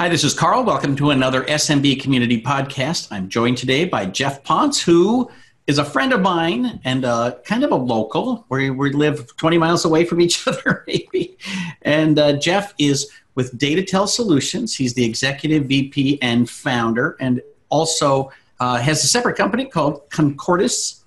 Hi, 0.00 0.08
this 0.08 0.24
is 0.24 0.32
Carl. 0.32 0.64
Welcome 0.64 0.96
to 0.96 1.10
another 1.10 1.42
SMB 1.42 2.00
Community 2.00 2.40
Podcast. 2.40 3.08
I'm 3.10 3.28
joined 3.28 3.58
today 3.58 3.84
by 3.84 4.06
Jeff 4.06 4.42
Ponce, 4.42 4.80
who 4.80 5.30
is 5.66 5.76
a 5.76 5.84
friend 5.84 6.14
of 6.14 6.22
mine 6.22 6.80
and 6.86 7.04
uh, 7.04 7.34
kind 7.44 7.64
of 7.64 7.70
a 7.70 7.74
local. 7.74 8.46
We, 8.48 8.70
we 8.70 8.94
live 8.94 9.36
20 9.36 9.58
miles 9.58 9.84
away 9.84 10.06
from 10.06 10.22
each 10.22 10.48
other, 10.48 10.84
maybe. 10.86 11.36
And 11.82 12.18
uh, 12.18 12.38
Jeff 12.38 12.72
is 12.78 13.10
with 13.34 13.58
DataTel 13.58 14.08
Solutions. 14.08 14.74
He's 14.74 14.94
the 14.94 15.04
executive 15.04 15.66
VP 15.66 16.18
and 16.22 16.48
founder, 16.48 17.18
and 17.20 17.42
also 17.68 18.32
uh, 18.58 18.78
has 18.78 19.04
a 19.04 19.06
separate 19.06 19.36
company 19.36 19.66
called 19.66 20.08
Concordis 20.08 21.04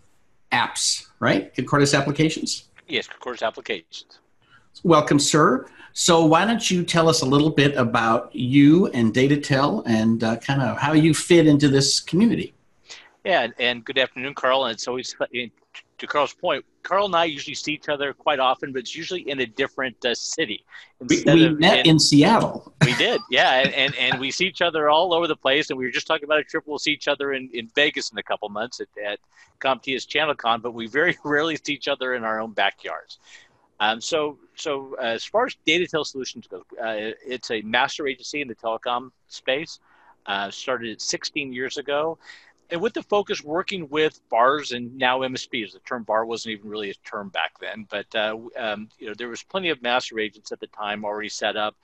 Apps, 0.51 1.07
right? 1.19 1.51
Concordis 1.55 1.95
Applications? 1.95 2.69
Yes, 2.87 3.07
Concordis 3.07 3.41
Applications. 3.41 4.19
Welcome, 4.83 5.17
sir. 5.17 5.65
So, 5.95 6.25
why 6.25 6.43
don't 6.45 6.71
you 6.71 6.83
tell 6.83 7.07
us 7.07 7.21
a 7.21 7.25
little 7.25 7.51
bit 7.51 7.75
about 7.75 8.35
you 8.35 8.87
and 8.87 9.13
DataTel 9.13 9.83
and 9.85 10.23
uh, 10.23 10.37
kind 10.37 10.61
of 10.61 10.79
how 10.79 10.93
you 10.93 11.13
fit 11.13 11.45
into 11.45 11.69
this 11.69 11.99
community? 11.99 12.55
Yeah, 13.23 13.47
and 13.59 13.85
good 13.85 13.99
afternoon, 13.99 14.33
Carl. 14.33 14.65
And 14.65 14.73
it's 14.73 14.87
always 14.87 15.15
to 15.99 16.07
Carl's 16.07 16.33
point. 16.33 16.65
Carl 16.81 17.05
and 17.05 17.15
I 17.15 17.25
usually 17.25 17.53
see 17.53 17.73
each 17.73 17.89
other 17.89 18.11
quite 18.11 18.39
often, 18.39 18.73
but 18.73 18.79
it's 18.79 18.95
usually 18.95 19.21
in 19.29 19.39
a 19.39 19.45
different 19.45 20.03
uh, 20.03 20.15
city. 20.15 20.65
We, 20.99 21.23
we 21.25 21.49
met 21.49 21.85
in, 21.85 21.91
in, 21.91 21.99
Seattle. 21.99 22.73
We 22.83 22.95
did, 22.95 23.21
yeah, 23.29 23.61
and, 23.61 23.73
and, 23.73 23.95
and 23.95 24.19
we 24.19 24.31
see 24.31 24.47
each 24.47 24.61
other 24.61 24.89
all 24.89 25.13
over 25.13 25.27
the 25.27 25.35
place. 25.35 25.69
And 25.69 25.77
we 25.77 25.85
were 25.85 25.91
just 25.91 26.07
talking 26.07 26.25
about 26.25 26.39
a 26.39 26.43
trip. 26.43 26.63
We'll 26.65 26.79
see 26.79 26.91
each 26.91 27.07
other 27.07 27.33
in, 27.33 27.49
in 27.53 27.69
Vegas 27.75 28.11
in 28.11 28.17
a 28.17 28.23
couple 28.23 28.49
months 28.49 28.81
at, 28.81 28.87
at 29.01 29.19
CompTIA's 29.61 30.05
ChannelCon, 30.05 30.61
but 30.61 30.73
we 30.73 30.87
very 30.87 31.17
rarely 31.23 31.55
see 31.63 31.73
each 31.73 31.87
other 31.87 32.15
in 32.15 32.23
our 32.23 32.39
own 32.39 32.51
backyards. 32.51 33.19
Um, 33.79 34.01
so, 34.01 34.37
so 34.55 34.95
uh, 34.99 35.05
as 35.05 35.23
far 35.23 35.45
as 35.45 35.55
data 35.65 35.85
DataTel 35.85 36.05
Solutions 36.05 36.47
goes, 36.47 36.63
uh, 36.81 37.11
it's 37.25 37.51
a 37.51 37.61
master 37.61 38.07
agency 38.07 38.41
in 38.41 38.47
the 38.47 38.55
telecom 38.55 39.11
space. 39.27 39.79
Uh, 40.25 40.49
started 40.49 41.01
16 41.01 41.51
years 41.51 41.77
ago, 41.77 42.17
and 42.69 42.79
with 42.79 42.93
the 42.93 43.03
focus 43.03 43.43
working 43.43 43.89
with 43.89 44.21
VARs 44.29 44.71
and 44.71 44.97
now 44.97 45.19
MSPs. 45.19 45.73
The 45.73 45.79
term 45.79 46.05
VAR 46.05 46.25
wasn't 46.25 46.53
even 46.53 46.69
really 46.69 46.91
a 46.91 46.93
term 47.05 47.27
back 47.27 47.59
then, 47.59 47.85
but 47.89 48.05
uh, 48.15 48.37
um, 48.57 48.87
you 48.99 49.07
know 49.07 49.13
there 49.17 49.27
was 49.27 49.43
plenty 49.43 49.69
of 49.69 49.81
master 49.81 50.17
agents 50.19 50.53
at 50.53 50.61
the 50.61 50.67
time 50.67 51.03
already 51.03 51.27
set 51.27 51.57
up, 51.57 51.75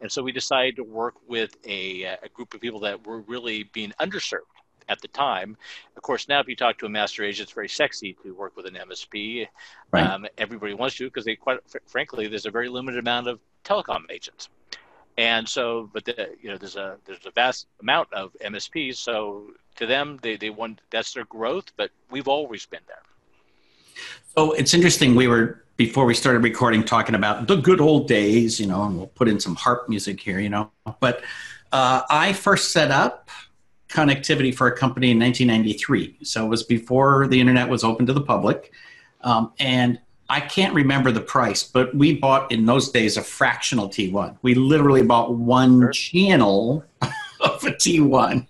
and 0.00 0.12
so 0.12 0.22
we 0.22 0.30
decided 0.30 0.76
to 0.76 0.84
work 0.84 1.14
with 1.26 1.56
a, 1.66 2.04
a 2.04 2.28
group 2.32 2.54
of 2.54 2.60
people 2.60 2.78
that 2.80 3.04
were 3.04 3.22
really 3.22 3.64
being 3.72 3.92
underserved 4.00 4.57
at 4.88 5.00
the 5.00 5.08
time. 5.08 5.56
Of 5.96 6.02
course, 6.02 6.28
now 6.28 6.40
if 6.40 6.48
you 6.48 6.56
talk 6.56 6.78
to 6.78 6.86
a 6.86 6.88
master 6.88 7.24
agent, 7.24 7.46
it's 7.48 7.52
very 7.52 7.68
sexy 7.68 8.16
to 8.22 8.34
work 8.34 8.56
with 8.56 8.66
an 8.66 8.74
MSP. 8.74 9.46
Right. 9.90 10.06
Um, 10.06 10.26
everybody 10.36 10.74
wants 10.74 10.96
to 10.96 11.04
because 11.04 11.24
they 11.24 11.36
quite 11.36 11.60
frankly, 11.86 12.26
there's 12.28 12.46
a 12.46 12.50
very 12.50 12.68
limited 12.68 12.98
amount 12.98 13.28
of 13.28 13.40
telecom 13.64 14.10
agents. 14.10 14.48
And 15.16 15.48
so, 15.48 15.90
but 15.92 16.04
the, 16.04 16.30
you 16.40 16.48
know, 16.48 16.56
there's 16.56 16.76
a 16.76 16.96
there's 17.04 17.26
a 17.26 17.32
vast 17.32 17.66
amount 17.80 18.12
of 18.12 18.36
MSPs. 18.44 18.96
So 18.96 19.50
to 19.76 19.86
them, 19.86 20.18
they 20.22 20.36
they 20.36 20.50
want 20.50 20.80
that's 20.90 21.12
their 21.12 21.24
growth. 21.24 21.72
But 21.76 21.90
we've 22.10 22.28
always 22.28 22.66
been 22.66 22.80
there. 22.86 23.02
So 24.36 24.52
it's 24.52 24.74
interesting. 24.74 25.16
We 25.16 25.26
were 25.26 25.64
before 25.76 26.04
we 26.04 26.14
started 26.14 26.44
recording 26.44 26.84
talking 26.84 27.16
about 27.16 27.48
the 27.48 27.56
good 27.56 27.80
old 27.80 28.06
days, 28.06 28.60
you 28.60 28.66
know, 28.66 28.84
and 28.84 28.96
we'll 28.96 29.08
put 29.08 29.28
in 29.28 29.40
some 29.40 29.56
harp 29.56 29.88
music 29.88 30.20
here, 30.20 30.38
you 30.38 30.48
know. 30.48 30.70
But 31.00 31.22
uh, 31.72 32.02
I 32.08 32.32
first 32.32 32.72
set 32.72 32.90
up 32.90 33.30
connectivity 33.88 34.54
for 34.54 34.66
a 34.66 34.76
company 34.76 35.10
in 35.10 35.18
1993. 35.18 36.18
So 36.22 36.44
it 36.44 36.48
was 36.48 36.62
before 36.62 37.26
the 37.26 37.40
internet 37.40 37.68
was 37.68 37.84
open 37.84 38.06
to 38.06 38.12
the 38.12 38.20
public. 38.20 38.72
Um, 39.22 39.52
and 39.58 39.98
I 40.30 40.40
can't 40.40 40.74
remember 40.74 41.10
the 41.10 41.22
price, 41.22 41.62
but 41.62 41.94
we 41.94 42.16
bought 42.16 42.52
in 42.52 42.66
those 42.66 42.90
days 42.90 43.16
a 43.16 43.22
fractional 43.22 43.88
T1. 43.88 44.36
We 44.42 44.54
literally 44.54 45.02
bought 45.02 45.34
one 45.34 45.80
sure. 45.80 45.90
channel 45.92 46.84
of 47.40 47.64
a 47.64 47.70
T1. 47.70 48.46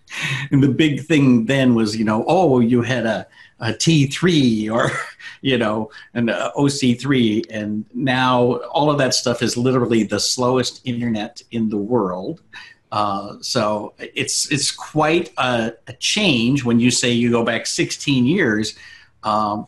And 0.50 0.62
the 0.62 0.69
big 0.69 1.04
thing 1.04 1.47
then 1.47 1.75
was, 1.75 1.97
you 1.97 2.04
know, 2.04 2.25
oh, 2.27 2.59
you 2.59 2.82
had 2.82 3.06
a, 3.06 3.28
a 3.60 3.69
T3 3.69 4.72
or, 4.72 4.91
you 5.41 5.56
know, 5.56 5.91
an 6.15 6.27
OC3. 6.27 7.47
And 7.50 7.84
now 7.94 8.56
all 8.72 8.91
of 8.91 8.98
that 8.98 9.15
stuff 9.15 9.41
is 9.41 9.56
literally 9.56 10.03
the 10.03 10.19
slowest 10.19 10.81
internet 10.84 11.43
in 11.53 11.69
the 11.69 11.77
world. 11.77 12.43
Uh, 12.91 13.37
so 13.41 13.93
it's 13.99 14.50
it's 14.50 14.71
quite 14.71 15.32
a, 15.37 15.72
a, 15.87 15.93
change 15.94 16.65
when 16.65 16.81
you 16.81 16.91
say 16.91 17.10
you 17.10 17.31
go 17.31 17.44
back 17.44 17.66
16 17.66 18.25
years. 18.25 18.76
Um, 19.22 19.66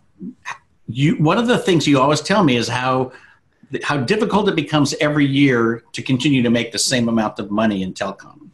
you 0.88 1.16
one 1.16 1.36
of 1.36 1.47
the 1.47 1.59
things 1.59 1.86
you 1.86 2.00
always 2.00 2.22
tell 2.22 2.42
me 2.42 2.56
is 2.56 2.66
how 2.66 3.12
how 3.82 3.98
difficult 3.98 4.48
it 4.48 4.56
becomes 4.56 4.94
every 5.00 5.26
year 5.26 5.82
to 5.92 6.03
continue 6.03 6.42
to 6.42 6.50
make 6.50 6.72
the 6.72 6.78
same 6.78 7.09
amount 7.09 7.38
of 7.38 7.50
money 7.50 7.82
in 7.82 7.92
telecom. 7.92 8.48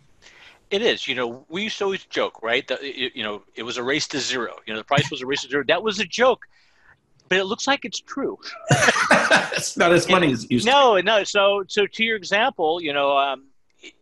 It 0.71 0.83
is. 0.83 1.07
You 1.07 1.15
know, 1.15 1.47
we 1.49 1.63
used 1.63 1.79
to 1.79 1.85
always 1.85 2.05
joke, 2.05 2.43
right? 2.43 2.67
That 2.67 2.83
you 2.83 3.23
know, 3.23 3.43
it 3.55 3.63
was 3.63 3.77
a 3.77 3.85
race 3.85 4.09
to 4.09 4.19
zero. 4.19 4.57
You 4.67 4.75
know, 4.75 4.81
the 4.81 4.85
price 4.85 5.11
was 5.11 5.23
a 5.23 5.27
race 5.27 5.43
to 5.43 5.49
zero. 5.49 5.65
That 5.69 5.83
was 5.83 6.01
a 6.01 6.05
joke, 6.05 6.45
but 7.29 7.39
it 7.39 7.45
looks 7.45 7.69
like 7.69 7.85
it's 7.85 8.01
true. 8.01 8.39
it's 9.53 9.77
not 9.77 9.93
as 9.93 10.07
funny 10.07 10.33
as 10.33 10.45
it 10.45 10.51
used. 10.51 10.67
No, 10.67 11.01
no. 11.01 11.23
So, 11.23 11.65
so 11.69 11.87
to 11.87 12.05
your 12.05 12.17
example, 12.17 12.83
you 12.83 12.93
know, 12.93 13.17
um, 13.17 13.45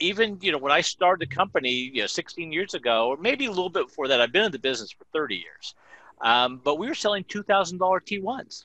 even 0.00 0.38
you 0.40 0.52
know 0.52 0.58
when 0.58 0.72
I 0.72 0.80
started 0.80 1.28
the 1.28 1.34
company, 1.34 1.70
you 1.70 2.02
know, 2.02 2.06
16 2.06 2.52
years 2.52 2.74
ago, 2.74 3.08
or 3.08 3.16
maybe 3.16 3.46
a 3.46 3.50
little 3.50 3.70
bit 3.70 3.88
before 3.88 4.08
that, 4.08 4.20
I've 4.20 4.32
been 4.32 4.44
in 4.44 4.52
the 4.52 4.58
business 4.58 4.92
for 4.92 5.04
30 5.12 5.36
years. 5.36 5.74
Um, 6.20 6.60
but 6.62 6.78
we 6.78 6.86
were 6.86 6.94
selling 6.94 7.24
two 7.24 7.42
thousand 7.42 7.78
dollar 7.78 8.00
T1s, 8.00 8.64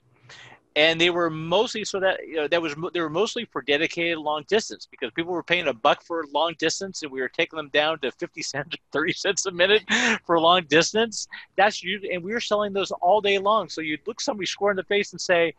and 0.75 1.01
they 1.01 1.09
were 1.09 1.29
mostly 1.29 1.83
so 1.83 1.99
that 1.99 2.19
you 2.27 2.35
know 2.35 2.47
that 2.47 2.61
was 2.61 2.75
they 2.93 3.01
were 3.01 3.09
mostly 3.09 3.45
for 3.45 3.61
dedicated 3.61 4.17
long 4.17 4.43
distance 4.47 4.87
because 4.89 5.11
people 5.11 5.33
were 5.33 5.43
paying 5.43 5.67
a 5.67 5.73
buck 5.73 6.01
for 6.03 6.23
long 6.33 6.55
distance, 6.59 7.01
and 7.03 7.11
we 7.11 7.21
were 7.21 7.29
taking 7.29 7.57
them 7.57 7.69
down 7.73 7.99
to 7.99 8.11
50 8.11 8.41
cents, 8.43 8.75
30 8.91 9.13
cents 9.13 9.45
a 9.45 9.51
minute 9.51 9.83
for 10.25 10.39
long 10.39 10.63
distance. 10.69 11.27
That's 11.57 11.83
usually, 11.83 12.13
and 12.13 12.23
we 12.23 12.31
were 12.31 12.39
selling 12.39 12.71
those 12.73 12.91
all 12.91 13.19
day 13.19 13.39
long. 13.39 13.67
So 13.69 13.81
you'd 13.81 14.05
look 14.07 14.21
somebody 14.21 14.45
square 14.45 14.71
in 14.71 14.77
the 14.77 14.83
face 14.83 15.11
and 15.11 15.19
say, 15.19 15.53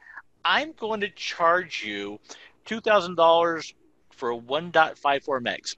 "I'm 0.44 0.72
going 0.72 1.00
to 1.00 1.10
charge 1.10 1.82
you 1.84 2.18
two 2.64 2.80
thousand 2.80 3.16
dollars 3.16 3.74
for 4.20 4.40
1.54 4.40 5.22
megs. 5.40 5.76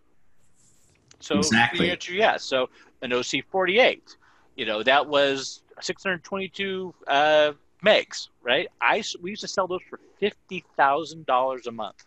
So 1.20 1.38
exactly. 1.38 1.86
the 1.86 1.92
answer 1.92 2.12
yes. 2.12 2.42
So 2.42 2.68
an 3.00 3.10
OC48, 3.10 4.16
you 4.56 4.66
know, 4.66 4.82
that 4.82 5.06
was 5.06 5.62
622 5.80 6.94
uh, 7.06 7.52
megs, 7.84 8.28
right? 8.42 8.68
I 8.80 9.02
we 9.20 9.30
used 9.30 9.42
to 9.42 9.48
sell 9.48 9.66
those 9.66 9.80
for 9.88 9.98
fifty 10.18 10.64
thousand 10.76 11.26
dollars 11.26 11.66
a 11.66 11.72
month. 11.72 12.04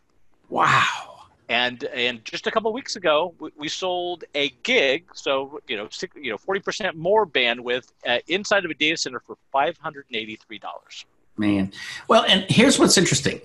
Wow. 0.50 1.23
And 1.47 1.84
and 1.85 2.25
just 2.25 2.47
a 2.47 2.52
couple 2.52 2.73
weeks 2.73 2.96
ago, 2.96 3.35
we, 3.40 3.52
we, 3.56 3.67
sold 3.67 4.23
a 4.34 4.50
gig, 4.63 5.06
so 5.13 5.59
you 5.67 5.78
know, 5.78 5.88
six, 5.91 6.16
you 6.16 6.31
know, 6.31 6.38
forty 6.38 6.59
percent 6.59 6.96
more 6.96 7.28
bandwidth 7.28 7.91
uh, 8.07 8.17
inside 8.28 8.66
of 8.66 8.72
a 8.72 8.73
data 8.73 8.97
center 8.97 9.19
for 9.19 9.38
five 9.52 9.78
hundred 9.78 10.06
and 10.09 10.16
eighty-three 10.16 10.57
dollars. 10.57 11.06
Man, 11.38 11.72
well, 12.07 12.25
and 12.28 12.46
here's 12.50 12.79
what's 12.79 12.97
interesting 12.97 13.41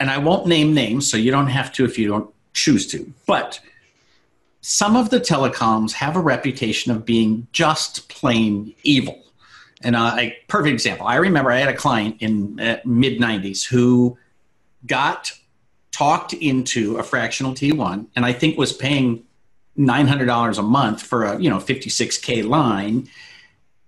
and 0.00 0.10
I 0.10 0.16
won't 0.16 0.46
name 0.46 0.74
names, 0.74 1.08
so 1.08 1.18
you 1.18 1.30
don't 1.30 1.48
have 1.48 1.72
to 1.74 1.84
if 1.84 1.98
you 1.98 2.08
don't 2.08 2.34
choose 2.54 2.86
to. 2.88 3.12
But 3.26 3.60
some 4.62 4.96
of 4.96 5.10
the 5.10 5.20
telecoms 5.20 5.92
have 5.92 6.16
a 6.16 6.20
reputation 6.20 6.90
of 6.90 7.04
being 7.04 7.46
just 7.52 8.08
plain 8.08 8.74
evil. 8.82 9.22
And 9.82 9.94
uh, 9.94 10.16
a 10.18 10.36
perfect 10.48 10.72
example. 10.72 11.06
I 11.06 11.16
remember 11.16 11.50
I 11.52 11.58
had 11.58 11.68
a 11.68 11.76
client 11.76 12.16
in 12.20 12.58
uh, 12.58 12.80
mid 12.84 13.18
'90s 13.18 13.64
who 13.64 14.18
got 14.86 15.32
talked 15.90 16.32
into 16.32 16.96
a 16.98 17.02
fractional 17.02 17.52
T1, 17.52 18.06
and 18.16 18.24
I 18.24 18.32
think 18.32 18.58
was 18.58 18.72
paying 18.72 19.22
nine 19.76 20.06
hundred 20.06 20.26
dollars 20.26 20.58
a 20.58 20.62
month 20.62 21.02
for 21.02 21.24
a 21.24 21.40
you 21.40 21.48
know 21.48 21.56
56k 21.58 22.46
line, 22.46 23.08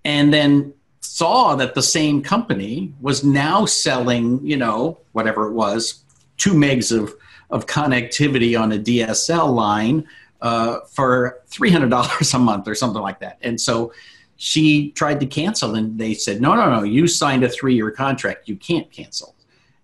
and 0.04 0.32
then 0.32 0.72
saw 1.00 1.56
that 1.56 1.74
the 1.74 1.82
same 1.82 2.22
company 2.22 2.94
was 3.02 3.22
now 3.22 3.66
selling 3.66 4.44
you 4.46 4.56
know 4.56 4.98
whatever 5.12 5.46
it 5.46 5.52
was 5.52 6.01
two 6.42 6.54
megs 6.54 6.90
of, 6.90 7.14
of 7.50 7.66
connectivity 7.66 8.60
on 8.60 8.72
a 8.72 8.78
DSL 8.78 9.54
line 9.54 10.04
uh, 10.40 10.80
for 10.90 11.40
$300 11.50 12.34
a 12.34 12.38
month 12.40 12.66
or 12.66 12.74
something 12.74 13.00
like 13.00 13.20
that. 13.20 13.38
And 13.42 13.60
so 13.60 13.92
she 14.38 14.90
tried 14.90 15.20
to 15.20 15.26
cancel 15.26 15.76
and 15.76 15.96
they 15.96 16.14
said, 16.14 16.40
no, 16.40 16.56
no, 16.56 16.68
no, 16.68 16.82
you 16.82 17.06
signed 17.06 17.44
a 17.44 17.48
three 17.48 17.76
year 17.76 17.92
contract. 17.92 18.48
You 18.48 18.56
can't 18.56 18.90
cancel. 18.90 19.36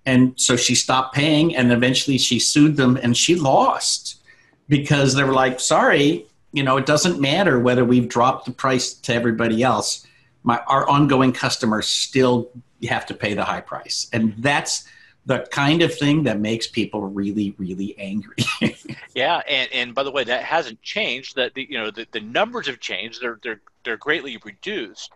And 0.05 0.33
so 0.35 0.57
she 0.57 0.75
stopped 0.75 1.15
paying 1.15 1.55
and 1.55 1.71
eventually 1.71 2.19
she 2.19 2.41
sued 2.41 2.77
them 2.77 2.99
and 3.01 3.17
she 3.17 3.37
lost 3.37 4.21
because 4.69 5.15
they 5.15 5.23
were 5.23 5.33
like, 5.33 5.61
sorry, 5.61 6.27
you 6.51 6.65
know, 6.65 6.77
it 6.77 6.87
doesn't 6.87 7.21
matter 7.21 7.61
whether 7.61 7.85
we've 7.85 8.09
dropped 8.09 8.47
the 8.47 8.53
price 8.53 8.95
to 8.95 9.15
everybody 9.15 9.63
else. 9.63 10.05
My, 10.43 10.59
our 10.67 10.89
ongoing 10.89 11.33
customers 11.33 11.87
still 11.87 12.51
have 12.89 13.07
to 13.07 13.15
pay 13.15 13.35
the 13.35 13.45
high 13.45 13.61
price. 13.61 14.09
And 14.13 14.35
that's, 14.39 14.89
the 15.29 15.47
kind 15.51 15.83
of 15.83 15.95
thing 15.95 16.23
that 16.23 16.41
makes 16.41 16.67
people 16.67 17.03
really 17.03 17.55
really 17.59 17.95
angry 17.99 18.43
yeah 19.15 19.43
and, 19.47 19.71
and 19.73 19.95
by 19.95 20.03
the 20.03 20.11
way 20.11 20.25
that 20.25 20.43
hasn't 20.43 20.81
changed 20.81 21.37
that 21.37 21.53
the 21.53 21.67
you 21.71 21.79
know 21.79 21.91
the, 21.91 22.07
the 22.13 22.21
numbers 22.21 22.67
have 22.67 22.81
changed 22.81 23.21
they're 23.21 23.39
they're 23.43 23.61
they're 23.85 23.99
greatly 23.99 24.39
reduced 24.45 25.13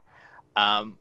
um, 0.55 0.99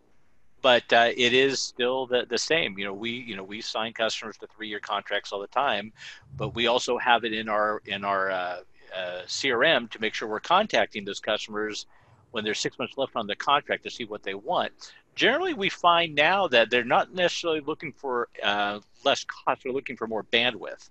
but 0.61 0.83
uh, 0.93 1.09
it 1.17 1.33
is 1.33 1.61
still 1.61 2.07
the, 2.07 2.25
the 2.29 2.37
same 2.37 2.77
you 2.77 2.85
know 2.85 2.93
we 2.93 3.11
you 3.11 3.35
know 3.35 3.43
we 3.43 3.59
sign 3.59 3.91
customers 3.91 4.37
to 4.37 4.47
three 4.47 4.69
year 4.69 4.79
contracts 4.79 5.33
all 5.33 5.41
the 5.41 5.47
time 5.47 5.91
but 6.37 6.55
we 6.55 6.67
also 6.67 6.97
have 6.97 7.25
it 7.25 7.33
in 7.33 7.49
our 7.49 7.81
in 7.85 8.05
our 8.05 8.31
uh, 8.31 8.59
uh, 8.95 9.21
CRM 9.27 9.89
to 9.89 9.99
make 9.99 10.13
sure 10.13 10.27
we're 10.27 10.39
contacting 10.39 11.03
those 11.03 11.19
customers 11.19 11.85
when 12.31 12.45
there's 12.45 12.59
six 12.59 12.79
months 12.79 12.97
left 12.97 13.17
on 13.17 13.27
the 13.27 13.35
contract 13.35 13.83
to 13.83 13.89
see 13.89 14.05
what 14.05 14.23
they 14.23 14.33
want. 14.33 14.93
Generally, 15.21 15.53
we 15.53 15.69
find 15.69 16.15
now 16.15 16.47
that 16.47 16.71
they're 16.71 16.83
not 16.83 17.13
necessarily 17.13 17.59
looking 17.59 17.93
for 17.93 18.27
uh, 18.41 18.79
less 19.05 19.23
cost; 19.23 19.61
they're 19.61 19.71
looking 19.71 19.95
for 19.95 20.07
more 20.07 20.23
bandwidth. 20.23 20.89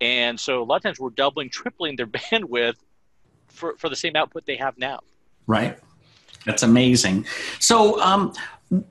And 0.00 0.40
so, 0.40 0.62
a 0.62 0.64
lot 0.64 0.76
of 0.76 0.82
times, 0.84 0.98
we're 0.98 1.10
doubling, 1.10 1.50
tripling 1.50 1.94
their 1.94 2.06
bandwidth 2.30 2.76
for, 3.48 3.76
for 3.76 3.90
the 3.90 3.94
same 3.94 4.16
output 4.16 4.46
they 4.46 4.56
have 4.56 4.78
now. 4.78 5.00
Right. 5.46 5.78
That's 6.46 6.62
amazing. 6.62 7.26
So, 7.58 8.00
um, 8.00 8.32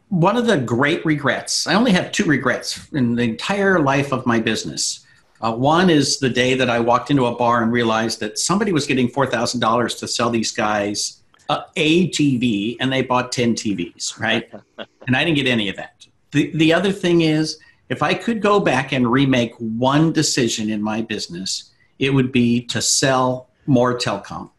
one 0.09 0.37
of 0.37 0.45
the 0.45 0.59
great 0.59 1.03
regrets, 1.03 1.65
I 1.65 1.73
only 1.73 1.91
have 1.93 2.11
two 2.11 2.25
regrets 2.25 2.87
in 2.93 3.15
the 3.15 3.23
entire 3.23 3.79
life 3.79 4.13
of 4.13 4.27
my 4.27 4.39
business. 4.39 5.07
Uh, 5.41 5.55
one 5.55 5.89
is 5.89 6.19
the 6.19 6.29
day 6.29 6.53
that 6.53 6.69
I 6.69 6.79
walked 6.81 7.09
into 7.09 7.25
a 7.25 7.35
bar 7.35 7.63
and 7.63 7.71
realized 7.71 8.19
that 8.19 8.37
somebody 8.37 8.71
was 8.71 8.85
getting 8.85 9.09
$4,000 9.09 9.99
to 9.99 10.07
sell 10.07 10.29
these 10.29 10.51
guys 10.51 11.16
uh, 11.49 11.63
a 11.75 12.09
TV 12.09 12.77
and 12.79 12.91
they 12.91 13.01
bought 13.01 13.31
10 13.31 13.55
TVs, 13.55 14.19
right? 14.19 14.49
and 15.07 15.15
I 15.15 15.23
didn't 15.23 15.37
get 15.37 15.47
any 15.47 15.69
of 15.69 15.75
that. 15.77 16.05
The, 16.31 16.51
the 16.55 16.73
other 16.73 16.91
thing 16.91 17.21
is, 17.21 17.59
if 17.89 18.03
I 18.03 18.13
could 18.13 18.41
go 18.41 18.59
back 18.59 18.91
and 18.91 19.09
remake 19.09 19.53
one 19.57 20.11
decision 20.11 20.69
in 20.69 20.81
my 20.81 21.01
business, 21.01 21.71
it 21.99 22.09
would 22.09 22.31
be 22.31 22.61
to 22.65 22.81
sell 22.81 23.49
more 23.65 23.97
telecom. 23.97 24.49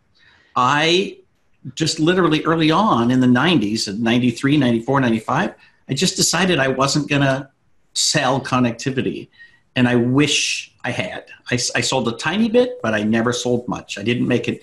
I 0.56 1.18
just 1.74 2.00
literally 2.00 2.42
early 2.44 2.70
on 2.70 3.10
in 3.10 3.20
the 3.20 3.26
90s, 3.26 3.98
93, 3.98 4.56
94, 4.56 5.00
95, 5.00 5.54
I 5.88 5.94
just 5.94 6.16
decided 6.16 6.58
I 6.58 6.68
wasn't 6.68 7.08
going 7.08 7.22
to 7.22 7.50
sell 7.94 8.40
connectivity. 8.40 9.28
And 9.76 9.88
I 9.88 9.94
wish 9.94 10.74
I 10.84 10.90
had. 10.90 11.26
I, 11.50 11.54
I 11.74 11.80
sold 11.80 12.08
a 12.08 12.16
tiny 12.16 12.48
bit, 12.48 12.80
but 12.82 12.94
I 12.94 13.02
never 13.02 13.32
sold 13.32 13.68
much. 13.68 13.98
I 13.98 14.02
didn't 14.02 14.26
make 14.26 14.48
it 14.48 14.62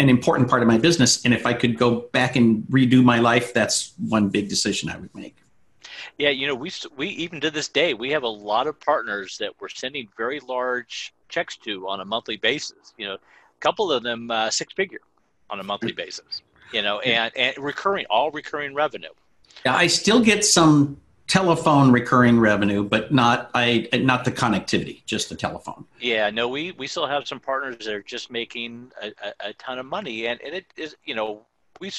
an 0.00 0.08
important 0.08 0.48
part 0.48 0.62
of 0.62 0.68
my 0.68 0.78
business. 0.78 1.24
And 1.24 1.34
if 1.34 1.44
I 1.44 1.52
could 1.52 1.76
go 1.76 2.08
back 2.12 2.34
and 2.34 2.64
redo 2.64 3.04
my 3.04 3.18
life, 3.18 3.52
that's 3.52 3.92
one 3.98 4.30
big 4.30 4.48
decision 4.48 4.88
I 4.88 4.96
would 4.96 5.14
make. 5.14 5.36
Yeah, 6.16 6.30
you 6.30 6.46
know, 6.46 6.54
we 6.54 6.70
we 6.96 7.08
even 7.08 7.40
to 7.42 7.50
this 7.50 7.68
day 7.68 7.94
we 7.94 8.10
have 8.10 8.22
a 8.22 8.28
lot 8.28 8.66
of 8.66 8.80
partners 8.80 9.36
that 9.38 9.52
we're 9.60 9.68
sending 9.68 10.08
very 10.16 10.40
large 10.40 11.14
checks 11.28 11.56
to 11.58 11.86
on 11.88 12.00
a 12.00 12.04
monthly 12.04 12.36
basis. 12.36 12.94
You 12.96 13.06
know, 13.06 13.14
a 13.14 13.60
couple 13.60 13.92
of 13.92 14.02
them 14.02 14.30
uh, 14.30 14.50
six 14.50 14.72
figure 14.72 15.00
on 15.50 15.60
a 15.60 15.62
monthly 15.62 15.92
basis. 15.92 16.42
You 16.72 16.82
know, 16.82 17.00
and 17.00 17.32
and 17.36 17.56
recurring 17.58 18.06
all 18.08 18.30
recurring 18.30 18.74
revenue. 18.74 19.08
Yeah, 19.64 19.76
I 19.76 19.86
still 19.86 20.20
get 20.20 20.44
some 20.44 21.00
telephone 21.30 21.92
recurring 21.92 22.40
revenue, 22.40 22.82
but 22.82 23.12
not 23.12 23.50
I 23.54 23.88
not 23.94 24.24
the 24.24 24.32
connectivity, 24.32 25.04
just 25.06 25.28
the 25.28 25.36
telephone. 25.36 25.86
Yeah, 26.00 26.28
no, 26.28 26.48
we 26.48 26.72
we 26.72 26.88
still 26.88 27.06
have 27.06 27.28
some 27.28 27.38
partners 27.38 27.86
that 27.86 27.94
are 27.94 28.02
just 28.02 28.32
making 28.32 28.90
a, 29.00 29.12
a, 29.22 29.50
a 29.50 29.52
ton 29.54 29.78
of 29.78 29.86
money, 29.86 30.26
and, 30.26 30.40
and 30.42 30.54
it 30.54 30.66
is 30.76 30.96
you 31.04 31.14
know 31.14 31.46
we 31.80 31.92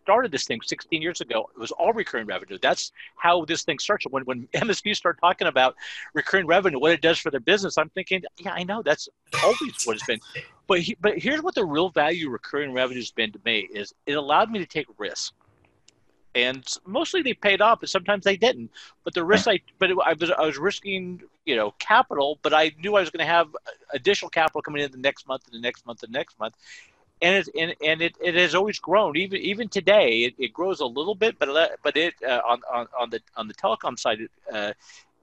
started 0.00 0.32
this 0.32 0.44
thing 0.44 0.60
16 0.64 1.02
years 1.02 1.20
ago. 1.20 1.50
It 1.54 1.60
was 1.60 1.72
all 1.72 1.92
recurring 1.92 2.26
revenue. 2.26 2.58
That's 2.62 2.90
how 3.16 3.44
this 3.44 3.64
thing 3.64 3.78
starts. 3.78 4.06
When 4.08 4.24
when 4.24 4.48
MSPs 4.54 4.96
start 4.96 5.18
talking 5.20 5.46
about 5.46 5.76
recurring 6.14 6.46
revenue, 6.46 6.78
what 6.78 6.92
it 6.92 7.02
does 7.02 7.18
for 7.18 7.30
their 7.30 7.40
business, 7.40 7.76
I'm 7.76 7.90
thinking, 7.90 8.22
yeah, 8.38 8.54
I 8.54 8.64
know 8.64 8.80
that's 8.82 9.10
always 9.44 9.84
what 9.84 9.96
it's 9.96 10.06
been. 10.06 10.20
But 10.66 10.80
he, 10.80 10.96
but 11.02 11.18
here's 11.18 11.42
what 11.42 11.54
the 11.54 11.66
real 11.66 11.90
value 11.90 12.30
recurring 12.30 12.72
revenue 12.72 13.00
has 13.00 13.10
been 13.10 13.30
to 13.32 13.40
me 13.44 13.68
is 13.70 13.92
it 14.06 14.14
allowed 14.14 14.50
me 14.50 14.58
to 14.58 14.66
take 14.66 14.86
risks 14.96 15.32
and 16.36 16.66
mostly 16.86 17.22
they 17.22 17.32
paid 17.34 17.62
off, 17.62 17.80
but 17.80 17.88
sometimes 17.88 18.24
they 18.24 18.36
didn't. 18.36 18.70
But 19.04 19.14
the 19.14 19.24
risk 19.24 19.48
I, 19.48 19.60
but 19.78 19.90
it, 19.90 19.96
I 20.04 20.12
was 20.12 20.30
I 20.30 20.44
was 20.44 20.58
risking 20.58 21.22
you 21.46 21.56
know 21.56 21.72
capital, 21.78 22.38
but 22.42 22.52
I 22.52 22.72
knew 22.78 22.96
I 22.96 23.00
was 23.00 23.10
going 23.10 23.26
to 23.26 23.32
have 23.32 23.48
additional 23.92 24.30
capital 24.30 24.62
coming 24.62 24.82
in 24.82 24.92
the 24.92 24.98
next 24.98 25.26
month 25.26 25.46
and 25.46 25.54
the 25.54 25.60
next 25.60 25.86
month 25.86 26.02
and 26.02 26.12
the 26.14 26.18
next 26.18 26.38
month, 26.38 26.54
and 27.22 27.36
it 27.36 27.48
and, 27.58 27.74
and 27.84 28.02
it, 28.02 28.14
it 28.22 28.34
has 28.34 28.54
always 28.54 28.78
grown. 28.78 29.16
Even 29.16 29.40
even 29.40 29.68
today, 29.68 30.24
it, 30.24 30.34
it 30.38 30.52
grows 30.52 30.80
a 30.80 30.86
little 30.86 31.14
bit, 31.14 31.38
but 31.38 31.48
but 31.82 31.96
it 31.96 32.14
uh, 32.22 32.40
on, 32.46 32.60
on 32.72 32.86
on 33.00 33.10
the 33.10 33.20
on 33.36 33.48
the 33.48 33.54
telecom 33.54 33.98
side. 33.98 34.18
Uh, 34.52 34.72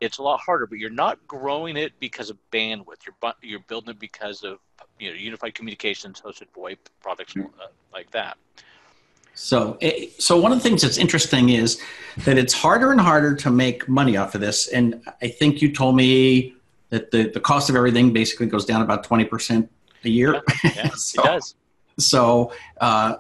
it's 0.02 0.18
a 0.18 0.24
lot 0.24 0.42
harder, 0.42 0.68
but 0.68 0.80
you're 0.80 0.90
not 0.90 1.26
growing 1.28 1.78
it 1.78 1.94
because 2.00 2.30
of 2.30 2.38
bandwidth. 2.52 3.06
You're 3.06 3.34
you're 3.42 3.60
building 3.60 3.92
it 3.92 4.00
because 4.00 4.44
of 4.44 4.60
you 5.00 5.10
know 5.10 5.16
unified 5.16 5.56
communications, 5.56 6.22
hosted 6.22 6.48
VoIP 6.56 6.78
products 7.02 7.36
uh, 7.38 7.68
like 7.94 8.12
that. 8.12 8.38
So, 9.36 9.78
eh, 9.82 10.08
so 10.20 10.40
one 10.40 10.52
of 10.52 10.58
the 10.62 10.64
things 10.68 10.82
that's 10.82 10.98
interesting 10.98 11.50
is 11.50 11.82
that 12.26 12.38
it's 12.38 12.54
harder 12.54 12.92
and 12.92 13.02
harder 13.02 13.36
to 13.36 13.50
make 13.50 13.90
money 13.90 14.18
off 14.18 14.36
of 14.36 14.42
this. 14.42 14.68
And 14.68 15.02
I 15.22 15.28
think 15.28 15.62
you 15.62 15.72
told 15.72 15.96
me 15.96 16.54
that 16.90 17.12
the, 17.12 17.30
the 17.30 17.40
cost 17.40 17.70
of 17.70 17.76
everything 17.76 18.14
basically 18.14 18.46
goes 18.46 18.66
down 18.66 18.82
about 18.82 19.06
20% 19.06 19.68
a 20.04 20.10
year. 20.10 20.42
Yeah, 20.64 20.72
yeah 20.76 20.90
so, 20.96 21.22
it 21.24 21.26
does. 21.26 21.56
So 21.98 22.54
uh, 22.80 23.16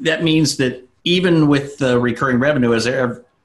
that 0.00 0.22
means 0.22 0.56
that 0.56 0.82
even 1.04 1.48
with 1.48 1.78
the 1.78 1.98
recurring 1.98 2.38
revenue, 2.38 2.74
as 2.74 2.86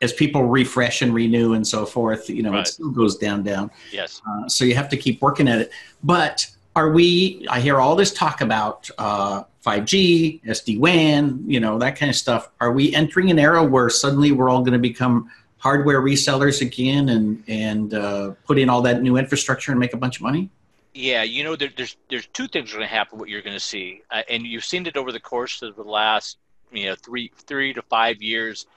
as 0.02 0.14
people 0.14 0.44
refresh 0.44 1.02
and 1.02 1.14
renew 1.14 1.54
and 1.54 1.66
so 1.66 1.86
forth, 1.86 2.30
you 2.30 2.44
know, 2.44 2.52
right. 2.52 2.62
it 2.62 2.68
still 2.68 2.92
goes 2.92 3.18
down, 3.18 3.44
down. 3.44 3.72
Yes. 3.92 4.22
Uh, 4.30 4.48
so 4.48 4.66
you 4.66 4.76
have 4.76 4.90
to 4.90 4.98
keep 4.98 5.22
working 5.22 5.48
at 5.48 5.60
it. 5.60 5.72
But 6.04 6.48
are 6.76 6.92
we? 6.92 7.46
I 7.50 7.62
hear 7.62 7.80
all 7.80 7.96
this 7.96 8.14
talk 8.14 8.42
about 8.42 8.90
uh, 8.98 9.44
5G, 9.66 10.44
SD 10.44 10.80
WAN, 10.80 11.44
you 11.48 11.60
know, 11.60 11.80
that 11.80 11.96
kind 11.96 12.10
of 12.10 12.16
stuff. 12.16 12.52
Are 12.62 12.72
we 12.72 12.94
entering 12.94 13.32
an 13.32 13.40
era 13.40 13.64
where 13.64 13.90
suddenly 13.90 14.32
we're 14.32 14.50
all 14.50 14.60
going 14.60 14.74
to 14.74 14.80
become 14.80 15.30
hardware 15.58 16.02
resellers 16.02 16.62
again 16.62 17.10
and 17.10 17.44
and 17.48 17.94
uh, 17.94 18.32
put 18.46 18.60
in 18.60 18.70
all 18.70 18.82
that 18.84 19.02
new 19.02 19.18
infrastructure 19.18 19.72
and 19.72 19.80
make 19.80 19.94
a 19.94 19.98
bunch 19.98 20.18
of 20.18 20.22
money? 20.22 20.50
Yeah, 20.94 21.24
you 21.24 21.44
know, 21.44 21.56
there, 21.56 21.72
there's 21.76 21.98
there's 22.10 22.28
two 22.28 22.48
things 22.48 22.72
are 22.72 22.78
going 22.78 22.88
to 22.88 22.94
happen. 22.96 23.18
What 23.18 23.30
you're 23.30 23.42
going 23.42 23.56
to 23.56 23.60
see, 23.60 24.04
uh, 24.12 24.22
and 24.30 24.46
you've 24.46 24.64
seen 24.64 24.86
it 24.86 24.96
over 24.96 25.12
the 25.12 25.20
course 25.20 25.62
of 25.64 25.76
the 25.76 25.84
last 25.84 26.38
you 26.72 26.86
know 26.86 26.96
three 26.96 27.32
three 27.36 27.74
to 27.74 27.82
five 27.82 28.22
years, 28.22 28.68